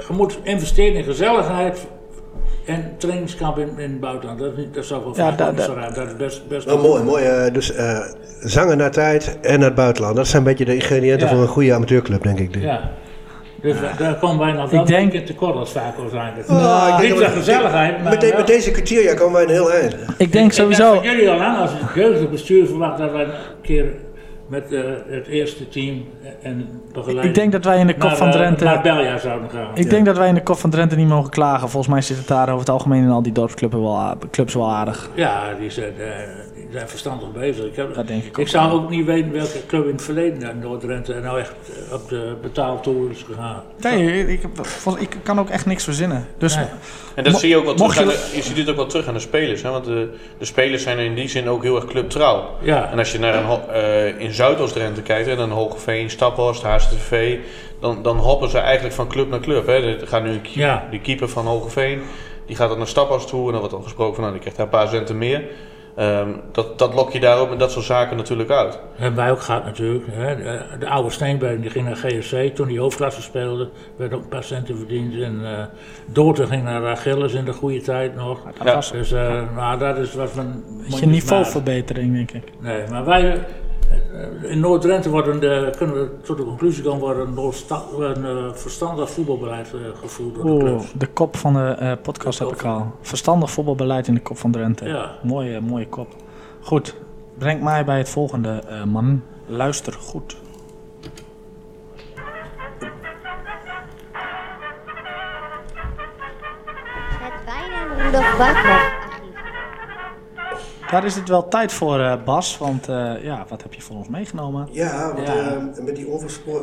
[0.08, 1.88] je moet investeren in gezelligheid
[2.66, 4.40] en trainingskamp in, in het buitenland.
[4.40, 5.94] Dat is, niet, dat zou wel Ja, vaak da- ook niet da- zo raar.
[5.94, 7.24] Dat is best, best Wel mooi, mooi.
[7.24, 8.00] eh, dus eh,
[8.40, 10.16] zangen naar tijd en naar het buitenland.
[10.16, 11.34] Dat zijn een beetje de ingrediënten Ja.
[11.34, 12.56] voor een goede amateurclub, denk ik.
[12.56, 12.92] Ja.
[13.62, 16.34] Dus daar komen wij nog wel Ik denk- een beetje tekort als Vaco zijn.
[16.48, 19.14] Ah, ik denk niet dat de we- gezelligheid, maar Met, de- wel- met deze criteria
[19.14, 19.96] komen wij een heel eind.
[20.18, 20.92] Ik denk Ik sowieso...
[20.92, 23.32] denk van jullie al lang als het jeugdig bestuur verwacht dat wij een
[23.62, 23.86] keer
[24.48, 26.04] met eh, het eerste team
[26.42, 28.64] en begeleiding Ik denk dat wij in de kop naar, van eh, Drenthe...
[28.64, 29.68] naar Belja zouden gaan.
[29.74, 31.70] Ik denk dat wij in de kop van Drenthe niet mogen klagen.
[31.70, 34.72] Volgens mij zit het daar over het algemeen in al die dorpsclubs wel, clubs wel
[34.72, 35.10] aardig.
[35.16, 36.06] Ja, die zijn, eh,
[36.72, 37.66] zijn verstandig bezig.
[37.66, 38.38] Ik, heb, Dat denk ik ook.
[38.38, 41.54] ik zou ook niet weten welke club in het verleden naar Noord-Drenthe nou echt
[41.88, 43.64] eh, op de betaaltoer is gegaan.
[43.80, 44.44] Nee, ik,
[45.00, 46.28] ik kan ook echt niks verzinnen.
[46.38, 46.66] Dus Nee.
[47.16, 47.94] En dat zie je ook wel terug.
[47.96, 49.62] je- aan de- Je ziet het ook wel terug aan de spelers.
[49.62, 49.70] Hè?
[49.70, 52.50] Want de, de spelers zijn in die zin ook heel erg clubtrouw.
[52.62, 57.38] Ja, En als je naar een, eh, in Zuidoost-Drenthe kijkt, hè, dan Hogeveen, Staphorst, HSTV,
[57.82, 59.66] dan, dan hoppen ze eigenlijk van club naar club.
[59.66, 60.00] Hè.
[60.00, 60.88] Er gaat nu een Ja.
[60.92, 62.02] die keeper van Hogeveen,
[62.46, 64.58] die gaat dan naar Staphorst toe en dan wordt dan gesproken van, nou, die krijgt
[64.60, 65.44] daar een paar centen meer.
[66.00, 68.80] Ehm, dat, dat lok je daar ook met dat soort zaken natuurlijk uit.
[68.96, 70.06] hebben wij ook gehad natuurlijk.
[70.12, 70.36] Hè.
[70.36, 73.70] De, de oude Steenberg die ging naar GSC toen die hoofdklasse speelde.
[73.96, 75.22] werd ook een paar centen verdiend.
[75.22, 75.64] En eh
[76.06, 78.44] Doorten ging naar Achilles in de goede tijd nog.
[78.44, 78.74] dat Ja.
[78.76, 80.64] was Dus uh, nou, dat is wat van.
[81.00, 82.44] je niveauverbetering, denk ik.
[82.60, 83.40] Nee, maar wij.
[84.14, 85.10] Eh, In Noord-Drenthe
[85.78, 87.20] kunnen we tot de conclusie komen, wordt
[88.18, 90.94] een, een verstandig voetbalbeleid eh, gevoerd door de clubs.
[90.94, 92.92] de kop van de eh, podcast De heb ik al.
[93.02, 94.86] Verstandig voetbalbeleid in de kop van Drenthe.
[94.86, 95.12] Ja.
[95.24, 96.16] Mooie, mooie kop.
[96.62, 96.96] Goed,
[97.38, 99.24] breng mij bij het volgende, eh, man.
[99.46, 100.38] Luister goed.
[107.20, 107.34] Het
[107.98, 109.09] Rudolf Buitenhof archief.
[110.92, 112.58] Daar is het wel tijd voor, eh, Bas.
[112.58, 114.68] Want eh, ja, wat heb je voor ons meegenomen?
[114.72, 115.34] Ja, want Ja.
[115.78, 116.08] eh, met die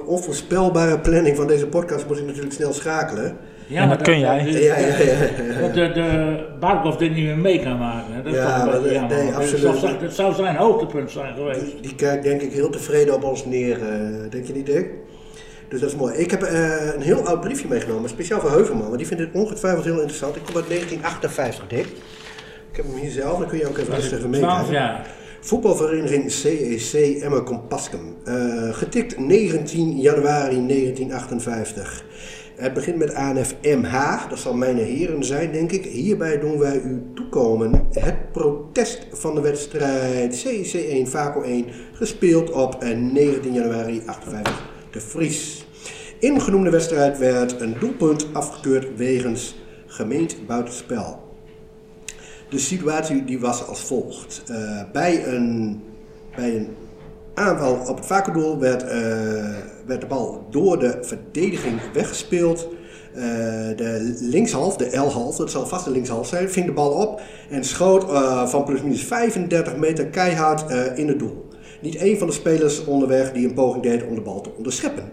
[0.07, 3.37] onvoorspelbare planning van deze podcast moet ik natuurlijk snel schakelen.
[3.67, 4.45] Ja, En dat kun jij.
[4.45, 5.61] dat- Ja, ja, ja.
[5.61, 8.15] Dat de, de Barkov dit niet meer mee kan maken.
[8.15, 8.23] hè.
[8.23, 9.63] Dat Ja, maar nee, absoluut.
[9.63, 11.61] Dat zou, dat zou zijn hoogtepunt zijn geweest.
[11.61, 14.91] Die, die kijkt denk ik heel tevreden op ons neer, eh, denk je niet, Dick?
[15.69, 16.15] Dus dat is mooi.
[16.15, 19.33] Ik heb eh, een heel oud briefje meegenomen, speciaal voor Heuvelman, want die vindt het
[19.35, 20.37] ongetwijfeld heel interessant.
[20.37, 21.87] Ik kom uit 1958, Dick.
[22.77, 24.73] Ik heb hem hier zelf, dan kun je ook even rustig even 12 meekijken.
[24.73, 25.07] jaar.
[25.41, 28.17] Voetbalvereniging CEC Emmer Compascum.
[28.25, 32.05] Eh, getikt 19 januari 1958.
[32.57, 35.85] Het begint met ANF MH, dat zal mijn heren zijn, denk ik.
[35.85, 42.51] Hierbij doen wij u toekomen het protest van de wedstrijd CEC 1 Vaco 1, gespeeld
[42.51, 45.67] op eh, 19 januari 58 de Vries.
[46.19, 49.57] In de genoemde wedstrijd werd een doelpunt afgekeurd wegens
[49.87, 51.26] gemeend buitenspel.
[52.49, 54.43] De situatie die was als volgt.
[54.47, 55.83] Eh, bij, een,
[56.37, 56.69] bij een
[57.37, 58.91] aanval op het vakendoel werd, eh,
[59.87, 62.69] werd de bal door de verdediging weggespeeld.
[63.15, 63.23] Eh,
[63.77, 67.21] de linkshalf, de L-half, dat zal vast de linkshalf zijn, ving de bal op
[67.51, 71.49] en schoot eh, van plusminus 35 meter keihard in het doel.
[71.81, 75.05] Niet één van de spelers onderweg die een poging deed om de bal te onderscheppen.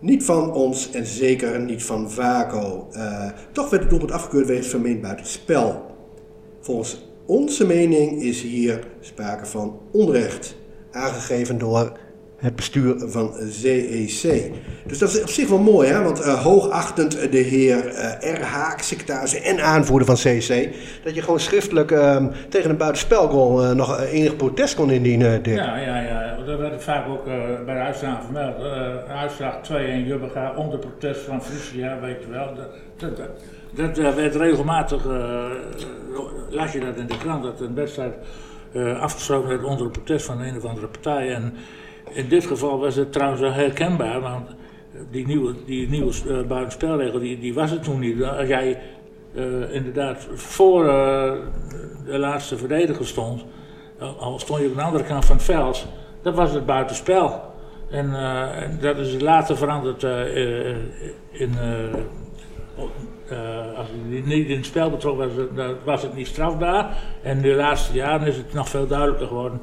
[0.00, 2.88] Niet van ons en zeker niet van Vaco.
[3.52, 5.93] Toch werd het doelpunt afgekeurd wegens vermeend buitenspel.
[6.64, 10.56] Volgens onze mening is hier sprake van onrecht.
[10.90, 11.92] Aangegeven door
[12.36, 14.52] het bestuur van CEC.
[14.86, 16.02] Dus dat is op zich wel mooi, hè?
[16.02, 18.42] want eh, hoogachtend de heer eh, R.
[18.42, 23.70] Haak, secretaris en aanvoerder van CEC, dat je gewoon schriftelijk ehm, tegen een buitenspelgoal eh,
[23.70, 25.40] nog enig protest kon indienen.
[25.44, 26.36] Ja, ja, ja.
[26.46, 27.24] Dat werd vaak ook
[27.64, 28.56] bij de uitslag vermeld.
[29.08, 32.48] Uitslag 2-1 Jubbega onder protest van Frisia, weet je wel.
[33.74, 35.44] Dat, werd regelmatig, eh,
[36.50, 38.14] las je dat in de krant, dat een wedstrijd
[38.72, 41.34] eh, afgesloten werd onder protest van een of andere partij.
[41.34, 41.54] En
[42.10, 44.48] in dit geval was het trouwens wel herkenbaar, want
[45.10, 48.22] die nieuwe, die nieuwe eh, buitenspelregel die, die was het toen niet.
[48.22, 48.80] Als jij
[49.70, 50.84] inderdaad voor
[52.04, 53.44] de laatste verdediger stond,
[54.18, 55.86] al- stond je op de andere kant van het veld,
[56.22, 57.40] dan was het buitenspel.
[57.90, 58.14] En,
[58.54, 60.02] en dat is later veranderd
[61.32, 61.54] in.
[63.28, 63.38] Eh,
[63.78, 66.96] als hij niet in het spel betrokken was, was het niet strafbaar.
[67.22, 69.60] En de laatste jaren is het nog veel duidelijker geworden.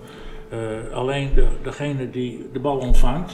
[0.49, 0.57] Eh,
[0.93, 3.33] alleen de, degene die de bal ontvangt,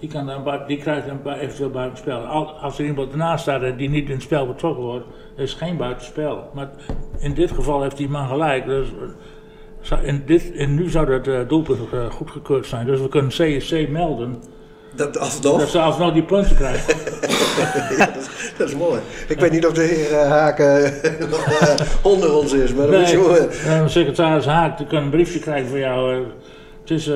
[0.00, 2.18] die, kan dan, bui- die krijgt bui- eventueel buitenspel.
[2.18, 5.04] Al- Als er iemand ernaast staat en die niet in het spel betrokken wordt,
[5.36, 6.50] is het geen buitenspel.
[6.54, 6.70] Maar
[7.18, 8.66] in dit geval heeft die man gelijk.
[8.66, 8.88] Dus,
[9.90, 12.86] eh, in dit, en nu zou dat doelpunt uh, goedgekeurd zijn.
[12.86, 14.42] Dus we kunnen CSC melden
[14.94, 15.58] Dat alsnog.
[15.58, 16.94] dat ze alsnog die punten krijgen.
[17.96, 19.00] Ja, dat, is, dat is mooi.
[19.28, 20.90] Ik weet niet of de heer eh, Haak eh,
[21.30, 23.50] nog eh, onder ons is, maar dat moet je Nee, horen.
[23.50, 26.24] eh, secretaris Haak, die kan een briefje krijgen voor jou.
[26.80, 27.06] Het is,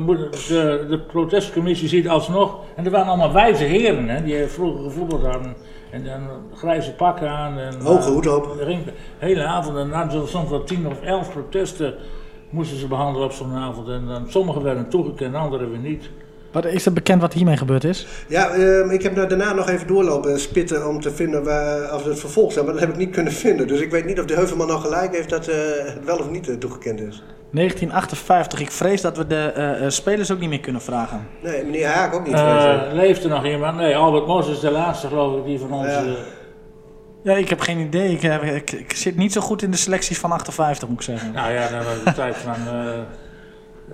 [0.00, 4.82] moeten- de, de protestcommissie ziet alsnog, en er waren allemaal wijze heren, hè, die vroeger
[4.84, 5.54] gevoetbald hadden.
[5.90, 6.20] En dan
[6.54, 7.58] grijze pakken aan.
[7.58, 8.56] En, Hoge hoed op.
[8.60, 11.94] Ging de hele avond, en ze soms wel tien of elf protesten
[12.50, 13.88] moesten ze behandelen op zo'n avond.
[13.88, 16.10] En dan, sommige werden toegekend, andere weer niet.
[16.56, 18.06] Wat, is het bekend wat hiermee gebeurd is?
[18.28, 22.04] Ja, ehm, ik heb daar daarna nog even doorlopen spitten om te vinden waar, of
[22.04, 23.66] het vervolg zijn, maar dat heb ik niet kunnen vinden.
[23.68, 26.30] Dus ik weet niet of de Heuvelman nou gelijk heeft dat eh, het wel of
[26.30, 27.22] niet eh, toegekend is.
[27.50, 28.60] 1958.
[28.60, 31.26] Ik vrees dat we de eh, eh, spelers ook niet meer kunnen vragen.
[31.42, 32.34] Nee, meneer Haak ook niet.
[32.34, 33.76] Eh, leeft er nog iemand?
[33.76, 35.86] Nee, Albert Mos is de laatste geloof ik die van ons...
[35.86, 36.02] Ja.
[36.04, 36.10] eh,
[37.22, 38.12] Ja, ik heb geen idee.
[38.12, 41.04] Ik, heb- ik, ik zit niet zo goed in de selecties van 58, moet ik
[41.04, 41.32] zeggen.
[41.32, 42.92] Nou ja, dat was de tijd van, eh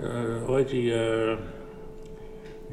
[0.01, 0.09] eh,
[0.45, 1.31] hoe heet die, eh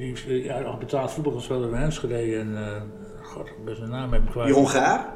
[0.01, 2.82] die is, ja, nog betaald voetbal gespeeld bij Enschede en, eh
[3.22, 4.46] god, ik ben zijn naam even kwijt.
[4.46, 5.07] Die Hongaar?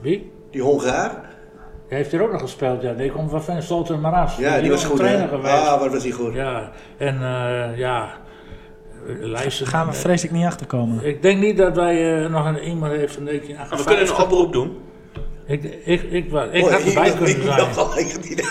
[0.00, 0.32] Wie?
[0.50, 1.34] Die Hongaar?
[1.88, 2.92] Hij heeft hier ook nog gespeeld, ja.
[2.92, 4.36] Die komt van Van Stolten Maras.
[4.36, 5.28] Ja, die was is goed, trainer hè?
[5.28, 5.52] geweest.
[5.54, 6.34] Ah, wat was die goed.
[6.34, 8.10] Ja, en eh, ja,
[9.06, 9.66] eh, lijsten.
[9.66, 11.04] Gaan we vrees ik niet achterkomen.
[11.06, 13.86] Ik denk niet dat wij eh, nog een iemand heeft van We 1958.
[13.86, 14.76] kunnen een oproep doen.
[15.46, 17.56] Ik, ik, ik, wa- ik Mooi, had erbij ik- kunnen ik zijn.
[17.56, 18.36] dacht al, ik heb die-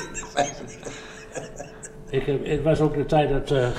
[2.09, 3.69] Ik, heb, ik was ook de tijd dat, eh,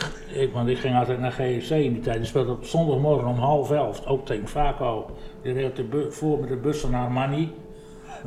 [0.42, 2.16] ik, want ik ging altijd naar GSC in die tijd.
[2.16, 5.10] Die speelde op zondagmorgen om half elf, ook tegen Vaco.
[5.42, 7.52] Die reed de voor met de bus van Armani.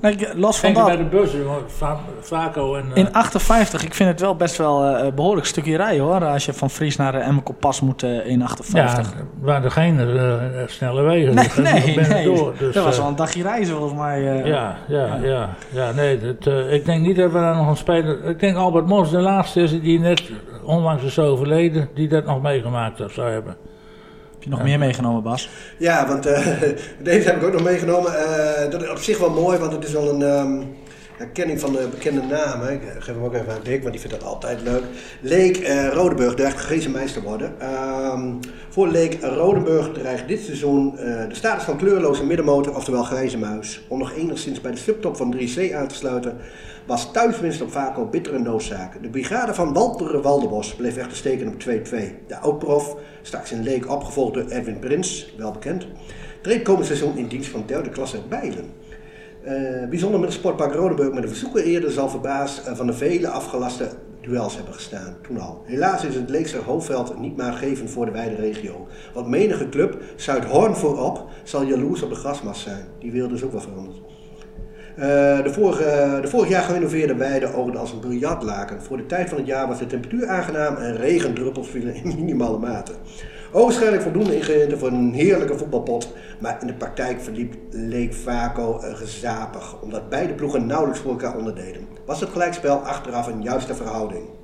[0.01, 1.11] Ik- los van Ging bij dat.
[1.11, 2.83] de bus, jongen, Va- Vaco en...
[2.93, 6.25] eh, In 58, ik vind het wel best wel eh, een behoorlijk stukje rijden hoor.
[6.25, 9.11] Als je van Fries naar uh, Emmerkop pas moet eh, in ja, 58.
[9.13, 10.33] er waren geen eh,
[10.65, 11.35] snelle wegen.
[11.35, 12.53] nee, dus dat nee, door.
[12.57, 14.39] Dus, dat was eh, wel een dagje reizen volgens mij.
[14.41, 14.45] eh.
[14.45, 17.77] Ja, ja, ja, ja, nee, dat, eh, ik denk niet dat we daar nog een
[17.77, 18.23] speler...
[18.25, 20.23] Ik denk Albert Mos de laatste is die net
[20.63, 23.55] onlangs is overleden, die dat nog meegemaakt zou hebben.
[24.39, 25.49] Heb je nog meer meegenomen, Bas?
[25.77, 26.47] Ja, want eh,
[27.03, 28.15] deze heb ik ook nog meegenomen.
[28.15, 30.61] Eh, dat is op zich wel mooi, want het is wel een ehm,
[31.17, 32.73] herkenning van de bekende namen.
[32.73, 34.83] Ik geef hem ook even aan Dick, want die vindt dat altijd leuk.
[35.21, 37.53] Leek eh Rodenburg dreigt gegezen te worden.
[37.59, 38.33] Ehm,
[38.69, 43.81] voor Leek Rodenburg dreigt dit seizoen eh, de status van kleurloze middenmotor, oftewel grijze muis,
[43.87, 46.37] om nog enigszins bij de subtop van 3C aan te sluiten,
[46.89, 49.01] was thuiswinst op Vaco bittere noodzaak.
[49.01, 51.57] De brigade van Walter Waldebos bleef echter steken op 2-2.
[52.27, 55.87] De oud-prof, straks in Leek opgevolgd door Edwin Prins, wel bekend,
[56.41, 58.71] treedt komend seizoen in dienst van derde klasse Bijlen.
[59.43, 62.93] Eh, bijzonder met het sportpark Rodenburg met de verzoeker eerder zal verbaasd eh, van de
[62.93, 63.89] vele afgelaste
[64.21, 65.63] duels hebben gestaan, toen al.
[65.65, 68.87] Helaas is het Leekse hoofdveld niet maatgevend voor de wijde regio.
[69.13, 72.85] Want menige club, Zuidhoorn voorop, zal jaloers op de grasmas zijn.
[72.99, 74.08] Die wil dus ook wel veranderd.
[74.99, 78.81] Eh, de, vorige, de vorig jaar gerenoveerde weide oogde als een biljartlaken.
[78.81, 82.57] Voor de tijd van het jaar was de temperatuur aangenaam en regendruppels vielen in minimale
[82.57, 82.91] mate.
[83.51, 88.95] Ogenschijnlijk voldoende ingrediënten voor een heerlijke voetbalpot, maar in de praktijk verliep leek Vaco eh,
[88.95, 91.87] gezapig, omdat beide ploegen nauwelijks voor elkaar onderdeden.
[92.05, 94.38] Was het gelijkspel achteraf een juiste verhouding?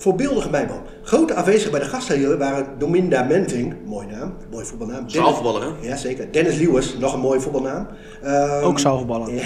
[0.00, 0.82] Voorbeeldige bijbal.
[1.02, 5.08] Grote afwezigen bij de gastheer waren Dominda Menting, mooi naam, mooi voetbalnaam.
[5.08, 5.88] Zaalvoetballer, hè?
[5.88, 6.32] Ja, zeker.
[6.32, 7.86] Dennis Lewis, nog een mooie voetbalnaam.
[8.22, 9.34] Ehm, Ook zaalvoetballer.
[9.34, 9.42] Ja,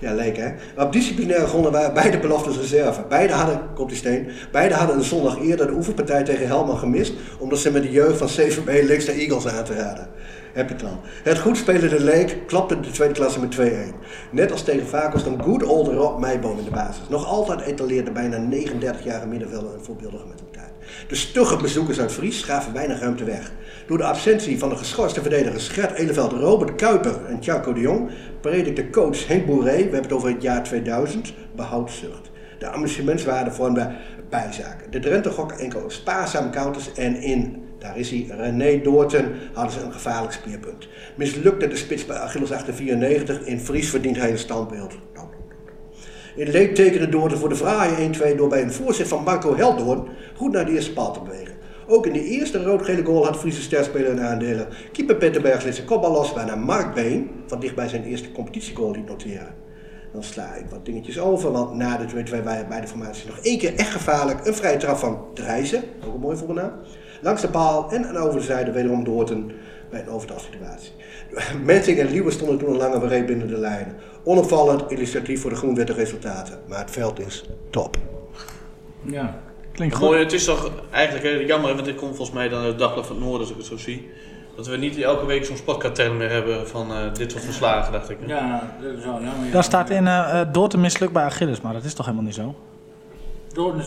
[0.08, 0.52] ja, leuk hè.
[0.82, 3.04] Op disciplinaire gronden waren beide beloftes reserve.
[3.08, 7.12] Beide hadden, komt die steen, beide hadden een zondag eerder de oefenpartij tegen Helman gemist,
[7.38, 10.06] omdat ze met de jeugd van CVB links de Eagles aan te raden.
[10.52, 11.00] Heb je het al.
[11.22, 13.60] Het goed spelende Leek klapte de tweede klasse met 2-1.
[14.30, 17.08] Net als tegen Vaco stond good old Rob Meijboom in de basis.
[17.08, 20.70] Nog altijd etaleerde bijna 39-jarige middenvelder een voorbeeldige mentaliteit.
[21.08, 23.52] De stugge bezoekers uit Fries gaven weinig ruimte weg.
[23.86, 28.10] Door de absentie van de geschorste verdedigers Gert Eleveld, Robert Kuiper en Tjako de Jong
[28.40, 32.30] predikte coach Henk Boeré, we hebben het over het jaar 2000, behoudzucht.
[32.58, 33.90] De amusementswaarde vormde
[34.30, 34.90] bijzaken.
[34.90, 39.80] De Drenthe gokken enkel spaarzame counters en in, daar is hij, René Doorten, hadden ze
[39.80, 40.88] een gevaarlijk speerpunt.
[41.14, 44.94] Mislukte de spits bij Achilles 894, in Fries verdient hij een standbeeld.
[45.14, 45.26] Nou,
[46.36, 50.08] in Leek tekende Doorten voor de fraaie 1-2 door bij een voorzet van Marco Heldoorn
[50.36, 51.54] goed naar de eerste paal te bewegen.
[51.86, 54.68] Ook in de eerste rood-gele goal had Friese sterspeler een aandelen.
[54.92, 59.08] Keeper Petterberg liet zijn kopbal los waarna Mark Been van dichtbij zijn eerste competitiegoal liet
[59.08, 59.54] noteren.
[60.12, 63.58] Dan sla ik wat dingetjes over, want na de 2-2 waren beide formaties nog één
[63.58, 64.46] keer echt gevaarlijk.
[64.46, 66.72] Een vrije trap van Drijzen, ook een mooi voetbalnaam.
[67.22, 69.50] Langs de paal en aan over de zijde wederom Doorten
[69.90, 70.92] bij een overtalsituatie.
[71.64, 73.94] Menting en Lieber stonden toen een lange breed binnen de lijnen.
[74.24, 76.58] Onopvallend, illustratief voor de groenwitte resultaten.
[76.66, 77.96] Maar het veld is top.
[79.02, 79.38] Ja.
[79.72, 80.04] Klinkt goed.
[80.04, 83.06] Mooi, het is toch eigenlijk jammer, want dit komt volgens mij dan uit het Dagblad
[83.06, 84.10] van het Noorden, als ik het zo zie.
[84.56, 88.10] Dat we niet elke week zo'n sportkatern meer hebben van eh, dit soort verslagen, dacht
[88.10, 88.16] ik.
[88.20, 88.26] hè.
[88.26, 89.46] Ja, dat is wel jammer.
[89.46, 89.52] ja.
[89.52, 90.78] Daar staat in eh eh, door te
[91.12, 92.54] bij Achilles, maar dat is toch helemaal niet zo?
[93.54, 93.82] Doorn,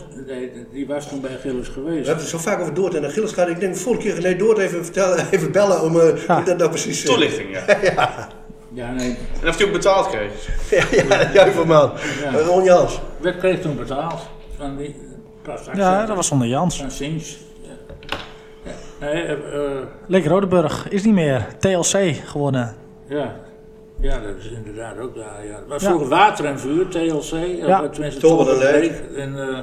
[0.72, 2.06] die was toen bij Gilles We geweest.
[2.06, 3.48] hebben het zo vaak over Doort en Achilles gehad.
[3.48, 6.40] Ik denk de vorige keer nee, Doort even, vertellen, even bellen om eh, Ja.
[6.40, 7.10] dat nou precies zit.
[7.10, 7.52] Toelichting,
[7.96, 8.28] ja.
[8.72, 10.48] Ja, nee, En of hij ook betaald kreeg.
[10.70, 11.92] ja, ja, juist man.
[12.22, 12.38] Ja.
[12.40, 13.00] Ron Jans.
[13.20, 14.20] werd kreeg toen betaald.
[14.56, 14.96] Van die
[15.42, 15.80] prestatie.
[15.80, 16.76] Ja, dat was zonder Jans.
[16.80, 17.38] Van Sins.
[17.62, 17.68] Ja.
[18.64, 18.72] Ja.
[19.00, 21.46] Nee, eh, eh, Leek Rodeburg is niet meer.
[21.58, 22.74] TLC gewonnen.
[23.08, 23.34] ja.
[24.00, 25.46] Ja, dat is inderdaad ook daar.
[25.46, 25.60] Ja.
[25.68, 25.78] Ja.
[25.78, 27.32] vroeger Water en Vuur, TLC.
[27.66, 27.88] Ja.
[27.88, 29.02] Tenminste, en en Leek.
[29.16, 29.58] En eh,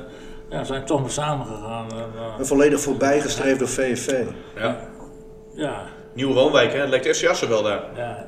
[0.50, 1.92] ja, zijn toch maar samengegaan.
[1.92, 4.24] En, eh, En volledig voorbijgestreefd door VVV.
[4.56, 4.78] Ja.
[5.54, 5.82] ja,
[6.14, 6.80] Nieuw Roomwijk, hè?
[6.80, 7.84] Het lijkt SCA's wel daar.
[7.96, 8.26] ja,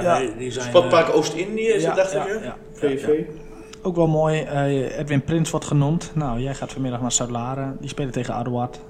[0.00, 0.66] ja, nee, die zijn...
[0.66, 2.34] Sportpark Oost-Indië is Ja, het, dacht ja, ik, hè?
[2.34, 3.06] ja, ja, VV.
[3.06, 3.24] ja.
[3.82, 6.10] Ook wel mooi, eh, Edwin Prins wordt genoemd.
[6.14, 7.76] Nou, jij gaat vanmiddag naar Zuid-Laren.
[7.80, 8.80] Die spelen tegen Aduard.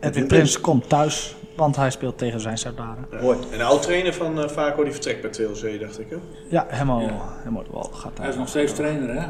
[0.00, 3.06] Edwin Prins komt thuis, want hij speelt tegen zijn Zuid-Laren.
[3.22, 3.38] Mooi.
[3.52, 6.16] En de oud-trainer van eh Vaco die vertrekt bij TLC, dacht ik, hè?
[6.48, 7.10] Ja, Hemmo, Ja.
[7.42, 8.40] Hemmo de Wal gaat Hij is daar.
[8.40, 9.26] nog steeds trainer, hè?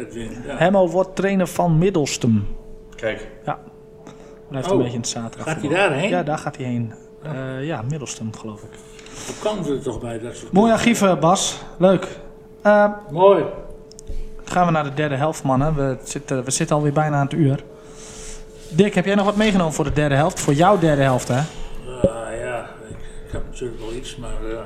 [0.00, 0.30] Edwin.
[0.46, 0.56] Ja.
[0.56, 2.46] Hemmo wordt trainer van Middelstum.
[2.96, 3.58] Kijk, Ja,
[4.48, 4.72] blijft Oh.
[4.72, 5.52] een beetje in het zaterdag.
[5.52, 6.08] Gaat hij daarheen?
[6.08, 6.92] Ja, daar gaat hij heen.
[7.22, 8.68] Eh, ja, Middelstum geloof ik.
[9.26, 11.58] Hoe kan ze er toch bij dat soort Mooi archief, Bas.
[11.78, 12.18] Leuk.
[12.62, 13.44] Eh, Mooi.
[14.44, 15.74] gaan we naar de derde helft, mannen.
[15.74, 17.64] We zitten, we zitten alweer bijna aan het uur.
[18.70, 20.40] Dick, heb jij nog wat meegenomen voor de derde helft?
[20.40, 21.38] Voor jouw derde helft, hè?
[21.38, 21.44] Ah,
[22.40, 22.96] ja, ik,
[23.26, 24.58] ik heb natuurlijk wel iets, maar eh,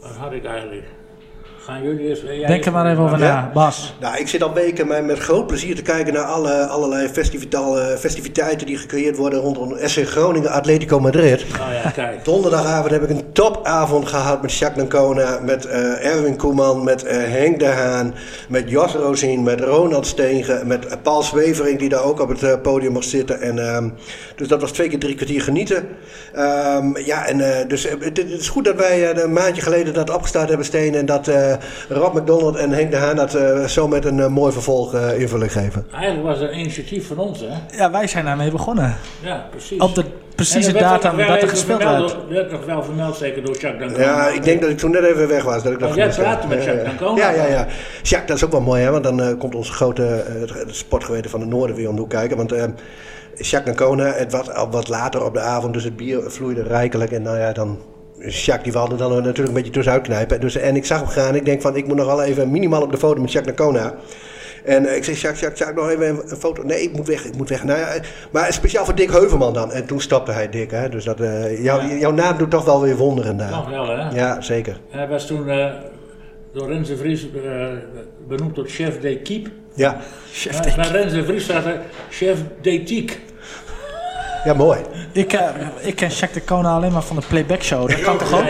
[0.00, 0.84] wat had ik eigenlijk?
[1.66, 2.20] Gaan jullie eens...
[2.20, 3.24] jij Denk er maar even over Ja.
[3.34, 3.50] na.
[3.54, 3.94] Bas.
[4.00, 7.96] Nou, ik zit al weken met, met groot plezier te kijken naar alle, allerlei festivitale-
[7.98, 11.44] festiviteiten die gecreëerd worden rondom SC Groningen Atletico Madrid.
[11.58, 12.24] Nou ja, kijk.
[12.24, 17.16] Donderdagavond heb ik een topavond gehad met Jacques Nancona, met eh, Erwin Koeman, met eh,
[17.16, 18.14] Henk de Haan,
[18.48, 22.42] met Jos Rosien, met Ronald Steegen, met eh, Paul Zwevering die daar ook op het
[22.42, 23.40] eh, podium mocht zitten.
[23.40, 23.88] En, ehm,
[24.36, 25.88] dus dat was twee keer drie kwartier genieten.
[26.34, 29.62] Ehm, ja, en eh, dus eh, het, het is goed dat wij eh, een maandje
[29.62, 31.54] geleden dat opgestart hebben, Steen, en dat eh,
[31.88, 35.20] Rob McDonald en Henk de Haan dat eh, zo met een eh, mooi vervolg eh,
[35.20, 35.86] invulling geven.
[35.92, 37.76] Eigenlijk was het een initiatief van ons, hè?
[37.76, 38.96] Ja, wij zijn daarmee begonnen.
[39.22, 39.80] Ja, precies.
[39.80, 40.04] Op de
[40.34, 41.98] precieze datum dat er gespeeld werd.
[41.98, 44.04] door- werd nog wel vermeld, zeker door Jacques Dancona.
[44.04, 45.62] Ja, ik denk dat ik toen net even weg was.
[45.62, 47.20] Dat ik dat jij praatte met Jacques Dancona.
[47.20, 47.66] Ja, ja, ja.
[48.02, 48.90] Jacques, dat is ook wel mooi, hè?
[48.90, 52.10] Want dan eh, komt onze grote eh, sportgeweten van het noorden weer om de hoek
[52.10, 52.36] kijken.
[52.36, 52.64] Want eh,
[53.36, 57.12] Jacques Dancona, het wat, al wat later op de avond, dus het bier vloeide rijkelijk.
[57.12, 57.78] En nou ja, dan...
[58.18, 60.40] Jacques die wilde dan natuurlijk een beetje tussenuit knijpen.
[60.40, 61.34] Dus, en ik zag hem gaan.
[61.34, 63.94] Ik denk van, ik moet nog wel even minimaal op de foto met Jacques Dancona.
[64.64, 66.62] En eh, ik zei, Jacques, Jacques, Jacques, nog even een, foto.
[66.62, 67.64] Nee, ik moet weg, ik moet weg.
[67.64, 69.72] Nou ja, eh, maar speciaal voor Dick Heuvelman dan.
[69.72, 70.88] En toen stapte hij Dick, hè.
[70.88, 71.94] Dus dat, eh, jou- Ja.
[71.94, 73.50] jouw naam doet toch wel weer wonderen daar.
[73.50, 74.10] Nog wel, hè?
[74.10, 74.80] Ja, zeker.
[74.90, 75.46] En hij was toen
[76.52, 77.26] door Renze Vries
[78.28, 79.50] benoemd tot chef d'équipe.
[79.74, 79.96] Ja.
[80.50, 83.16] Maar bij Renze Vries staat er chef d'éthique.
[84.46, 84.80] Ja, mooi.
[85.12, 85.40] Ik, eh,
[85.78, 87.88] ik ken Jack de Kona alleen maar van de playback show.
[87.88, 88.44] Dat kan toch ook?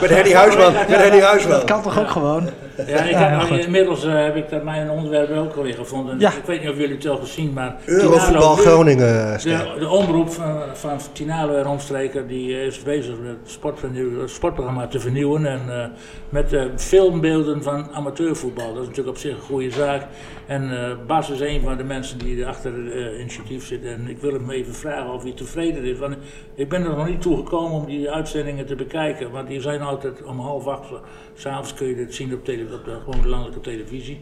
[0.00, 0.72] Met Henny Huisman.
[0.72, 1.50] Met Henny Huisman.
[1.50, 2.50] Dat kan toch ook gewoon?
[2.86, 3.64] Ja, ik Ja, heb, maar goed.
[3.64, 6.18] inmiddels eh, heb ik dat mijn onderwerp ook alweer gevonden.
[6.18, 6.28] Ja.
[6.30, 7.76] Ik weet niet of jullie het al gezien, maar...
[7.86, 9.38] Eurovoetbal Groningen.
[9.42, 14.86] De, de omroep van, van Tinalo en omstreken die is bezig met het sportvernieuw- sportprogramma
[14.86, 15.46] te vernieuwen.
[15.46, 15.84] En eh,
[16.28, 18.66] met eh, filmbeelden van amateurvoetbal.
[18.74, 20.06] Dat is natuurlijk op zich een goede zaak.
[20.46, 23.84] En eh, Bas is een van de mensen die achter het eh, initiatief zit.
[23.84, 25.98] En ik wil hem even vragen of hij tevreden is.
[25.98, 26.16] Want
[26.54, 29.30] ik ben er nog niet toe gekomen om die uitzendingen te bekijken.
[29.30, 30.90] Want die zijn altijd om half acht.
[31.34, 34.20] S'avonds kun je dit zien op, tele, op de, gewoon de landelijke televisie.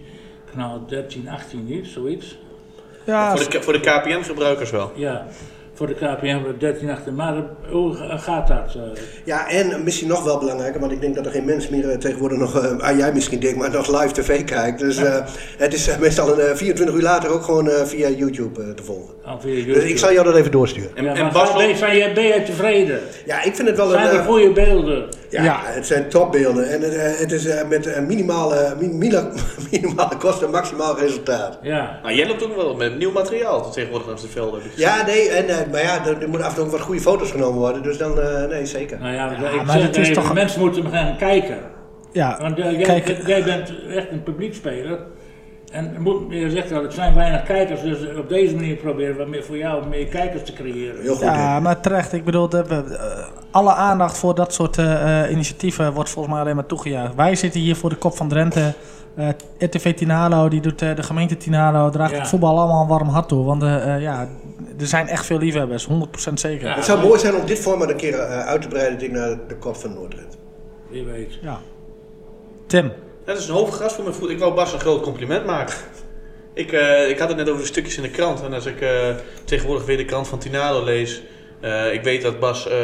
[0.51, 2.39] Kanaal 13, 18 niet, zoiets.
[3.05, 4.93] Ja, Voor de, voor de KPN-gebruikers wel.
[4.95, 5.27] Ja,
[5.75, 7.13] voor de KPM 13 achter.
[7.13, 8.75] Maar eh, hoe gaat dat?
[8.75, 9.03] eh?
[9.25, 11.99] Ja, en misschien nog wel belangrijker, want ik denk dat er geen mens meer eh,
[11.99, 14.79] tegenwoordig nog, eh, ah, jij misschien denkt, maar nog live tv kijkt.
[14.79, 15.27] Dus eh,
[15.59, 18.69] het is eh, meestal een, eh, 24 uur later ook gewoon eh, via YouTube eh,
[18.71, 19.15] te volgen.
[19.25, 19.89] Oh, via Dus YouTube?
[19.89, 20.97] ik zal jou dat even doorsturen.
[20.97, 23.01] En, Ja, en maar Bas, ben, je tevreden?
[23.27, 23.93] Ja, ik vind het wel een...
[24.01, 25.09] Zijn er eh, goede beelden?
[25.31, 25.61] Ja, Ja.
[25.63, 28.75] het zijn topbeelden en het, eh, het is eh, met eh, minimale,
[29.71, 31.59] minimale kosten maximaal resultaat.
[31.63, 31.99] Ja.
[32.03, 34.61] nou, jij loopt ook wel met nieuw materiaal tegenwoordig langs de velden.
[34.77, 37.01] Ja, nee, en, eh, maar ja, er, er moeten af en toe ook wat goede
[37.01, 38.99] foto's genomen worden, dus dan, eh, nee, zeker.
[38.99, 41.59] Nou ja, Ja, ik maar zeg het is toch- mensen moeten gaan kijken.
[42.13, 42.37] ja.
[42.41, 44.99] Want jij, Kijk, jij bent echt een publiekspeler.
[45.73, 49.25] En moet, je zegt al, er zijn weinig kijkers, dus op deze manier proberen we
[49.25, 51.01] meer voor jou meer kijkers te creëren.
[51.03, 51.25] Heel goed.
[51.25, 52.13] Ja, maar terecht.
[52.13, 52.49] Ik bedoel,
[53.51, 57.15] alle aandacht voor dat soort eh, eh, initiatieven wordt volgens mij alleen maar toegejuicht.
[57.15, 58.73] Wij zitten hier voor de kop van Drenthe.
[59.17, 59.29] Eh
[59.59, 62.19] RTV Tinalo, die doet eh, de gemeente Tinalo, draagt Ja.
[62.19, 63.45] het voetbal allemaal een warm hart toe.
[63.45, 63.63] Want
[64.01, 64.29] ja,
[64.79, 65.93] er zijn echt veel liefhebbers, 100%
[66.35, 66.63] zeker.
[66.65, 66.69] Ja.
[66.71, 66.75] Ja.
[66.77, 69.17] Het zou mooi zijn om dit format een keer eh, uit te breiden, denk ik,
[69.19, 70.39] naar de kop van Noordrent.
[70.91, 71.39] Wie weet.
[72.67, 72.93] Tim,
[73.25, 74.31] Dat is een hoge gast voor mijn voet.
[74.31, 75.75] Ik wou Bas een groot compliment maken.
[76.55, 78.43] Ik, eh, ik had het net over de stukjes in de krant.
[78.43, 78.91] En als ik eh,
[79.45, 81.23] tegenwoordig weer de krant van Tinalo lees.
[81.61, 82.77] eh, ik weet dat Bas eh,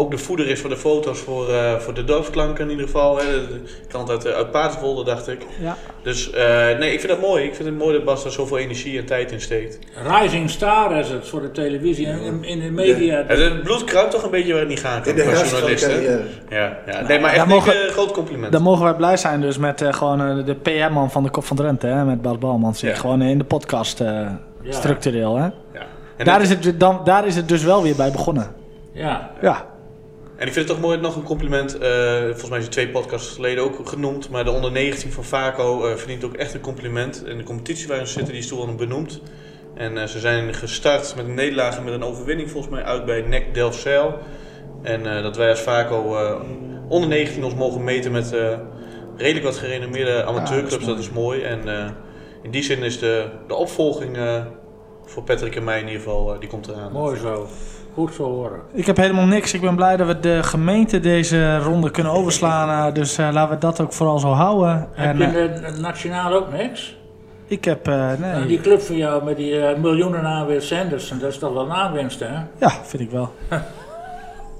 [0.00, 3.18] ook de voeder is voor de foto's voor, eh, voor de dorpsklanken in ieder geval.
[3.18, 3.24] Hè.
[3.24, 5.46] De, krant uit, eh, uit Paardenwolde dacht ik.
[5.60, 5.76] ja.
[6.02, 7.44] Dus eh, nee, ik vind dat mooi.
[7.44, 9.78] Ik vind het mooi dat Bas er zoveel energie en tijd in steekt.
[10.20, 13.24] Rising Star is het voor de televisie en in, in de media.
[13.26, 15.68] Het bloed kruipt toch een beetje waar het niet kan In de als herfst van
[15.68, 15.84] de journalist.
[15.86, 15.92] hè?
[15.92, 16.22] carrière.
[16.50, 17.06] Ja, ja.
[17.06, 18.52] Nee, maar echt daar mogen- een groot compliment.
[18.52, 21.56] Dan mogen wij blij zijn dus met eh, gewoon de PR-man van de Kop van
[21.56, 22.80] Drenthe, hè, met Bas Balmans.
[22.80, 22.94] Ja.
[22.94, 24.06] Gewoon in de podcast eh,
[24.62, 24.72] Ja.
[24.72, 25.36] structureel.
[25.36, 25.44] Hè.
[25.44, 25.86] ja.
[26.16, 28.46] En Daar, is het, dan, daar is het dus wel weer bij begonnen.
[28.92, 29.30] Ja.
[29.40, 29.66] Ja,
[30.38, 31.78] En ik vind het toch mooi, nog een compliment.
[31.78, 34.30] eh, volgens mij is het twee podcasts geleden ook genoemd.
[34.30, 37.24] Maar de onder 19 van Vaco eh, verdient ook echt een compliment.
[37.24, 39.20] En de competitie waarin ze zitten, die is toen al benoemd.
[39.74, 43.04] En eh, ze zijn gestart met een nederlaag en met een overwinning volgens mij uit
[43.04, 44.18] bij NEC Delfzijl.
[44.82, 46.40] En eh, dat wij als Vaco eh,
[46.88, 48.58] onder 19 ons mogen meten met eh,
[49.16, 50.84] redelijk wat gerenommeerde amateurclubs.
[50.84, 51.42] dat, is mooi.
[51.42, 51.90] En eh,
[52.42, 54.44] in die zin is de, de opvolging eh,
[55.04, 56.92] voor Patrick en mij in ieder geval, die komt eraan.
[56.92, 57.46] Mooi zo.
[57.98, 58.60] Goed zo horen.
[58.72, 59.52] ik heb helemaal niks.
[59.54, 62.86] Ik ben blij dat we de gemeente deze ronde kunnen overslaan.
[62.88, 64.88] eh, dus eh, laten we dat ook vooral zo houden.
[64.92, 66.96] Heb En, je de nationaal ook niks?
[67.46, 71.30] ik heb, eh, Nou, nee, die club van jou met die miljoenen aanweer Sanderson, dat
[71.32, 72.34] is toch wel een aanwinst, hè?
[72.58, 73.32] ja, vind ik wel.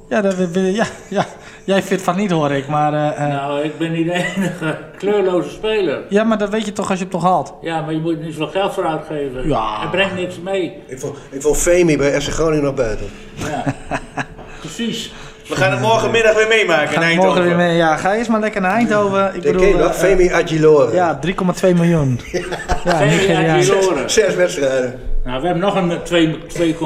[0.09, 1.25] ja, dat, ja, ja,
[1.65, 2.93] jij vindt van niet hoor ik, maar...
[2.95, 6.01] eh, eh, Nou, ik ben niet de enige kleurloze speler.
[6.09, 7.55] Ja, maar dat weet je toch als je het toch haalt.
[7.61, 9.49] Ja, maar je moet er niet zoveel geld voor uitgeven.
[9.49, 9.79] Ja.
[9.81, 10.83] Hij brengt niks mee.
[10.87, 13.07] Ik vond, ik vond Femi bij FC Groningen nog buiten.
[13.35, 13.65] Ja.
[14.61, 15.13] Precies.
[15.49, 17.25] We gaan het morgenmiddag weer meemaken in Eindhoven.
[17.33, 17.77] morgen weer mee.
[17.77, 19.29] Ja, ga eerst maar lekker naar Eindhoven.
[19.35, 20.95] Ik Ik bedoel, eh, Femi Agilore.
[20.95, 22.21] ja, 3,2 miljoen.
[22.85, 23.71] Ja, Geen Nigeriaans.
[23.71, 24.11] Aguiloren.
[24.11, 25.01] Zes wedstrijden.
[25.25, 26.77] Nou, we hebben nog een 2, 2,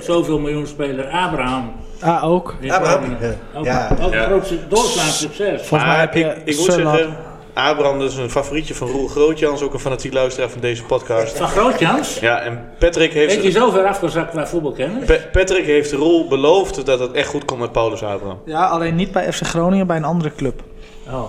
[0.00, 1.72] zoveel miljoen speler, Abraham.
[2.00, 2.54] Ah, ook.
[2.68, 3.28] Abraham, ja.
[3.54, 3.88] Ook, Ja.
[4.02, 4.20] ook Ja.
[4.22, 5.62] een groot doorslaand succes.
[5.66, 7.16] Volgens mij heb je ik, ik moet zeggen,
[7.54, 11.36] Abraham is een favorietje van Roel Grootjans, ook een fanatiek luisteraar van deze podcast.
[11.36, 12.18] Van Grootjans?
[12.18, 15.04] Ja, en Patrick Weet je heeft, zo ver afgezakt qua voetbalkennis?
[15.04, 18.38] Pa- Patrick heeft Roel beloofd dat het echt goed komt met Paulus Abraham.
[18.44, 20.62] Ja, alleen niet bij FC Groningen, bij een andere club.
[21.10, 21.22] Oh.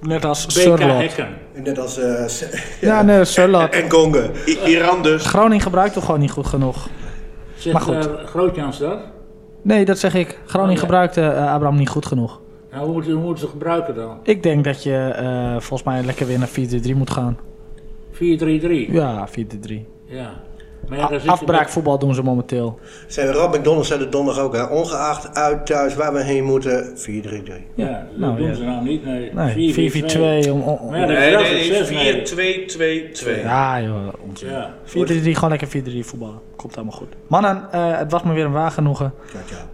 [0.00, 1.16] Net als BK Surlot.
[1.54, 1.98] Net als...
[1.98, 2.26] eh,
[2.80, 3.70] Ja, nee, Surlot.
[3.70, 4.22] en Gonga.
[4.46, 5.26] I- Iran dus.
[5.26, 6.88] Groningen gebruikt toch gewoon niet goed genoeg?
[7.56, 8.06] Zegt Maar goed.
[8.06, 8.98] eh, Grootjans dat?
[9.66, 10.38] Nee, dat zeg ik.
[10.44, 10.84] Groningen Oh, ja.
[10.86, 12.40] gebruikte eh, Abraham niet goed genoeg.
[12.70, 14.18] Nou, hoe moeten moeten ze gebruiken dan?
[14.22, 16.48] Ik denk dat je eh, volgens mij lekker weer naar
[16.92, 17.38] 4-3 moet gaan.
[18.12, 18.16] 4-3-3.
[18.90, 19.72] Ja, 4-3.
[20.04, 20.30] Ja.
[20.88, 22.78] Maar ja, Afbraakvoetbal doen ze momenteel.
[23.06, 24.62] Zijn Rob McDonald zei het donderdag ook, hè?
[24.64, 27.02] ongeacht uit thuis waar we heen moeten, 4-3-3.
[27.06, 28.54] met- Ja, dat Nou, doen ja.
[28.54, 29.04] ze nou niet.
[29.04, 30.52] Nee, Nee, 4-4-2.
[30.52, 33.16] Om, om, Maar ja, dat is Nee, wel nee, succes mee.
[33.36, 33.42] 4-2-2-2.
[33.42, 33.96] Ja, joh,
[34.28, 34.48] onzin.
[34.50, 34.70] Ja.
[34.84, 36.38] 4-3-3, gewoon lekker 4-3 voetballen.
[36.56, 37.08] Komt helemaal goed.
[37.26, 39.12] Mannen, eh, het was me weer een waar genoegen.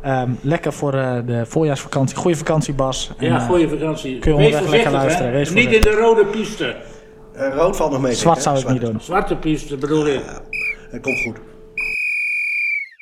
[0.03, 2.17] Ehm, lekker voor eh, de voorjaarsvakantie.
[2.17, 3.13] Goeie vakantie, Bas.
[3.19, 4.19] En, Ja, eh, goede vakantie.
[4.19, 6.75] kun je Wees onderweg lekker luisteren, wees Niet in de rode piste.
[7.33, 8.13] Eh, rood valt nog mee.
[8.15, 8.97] zwart zou ik niet doen.
[9.01, 10.21] Zwarte piste bedoel ik.
[10.93, 11.52] Het komt goed.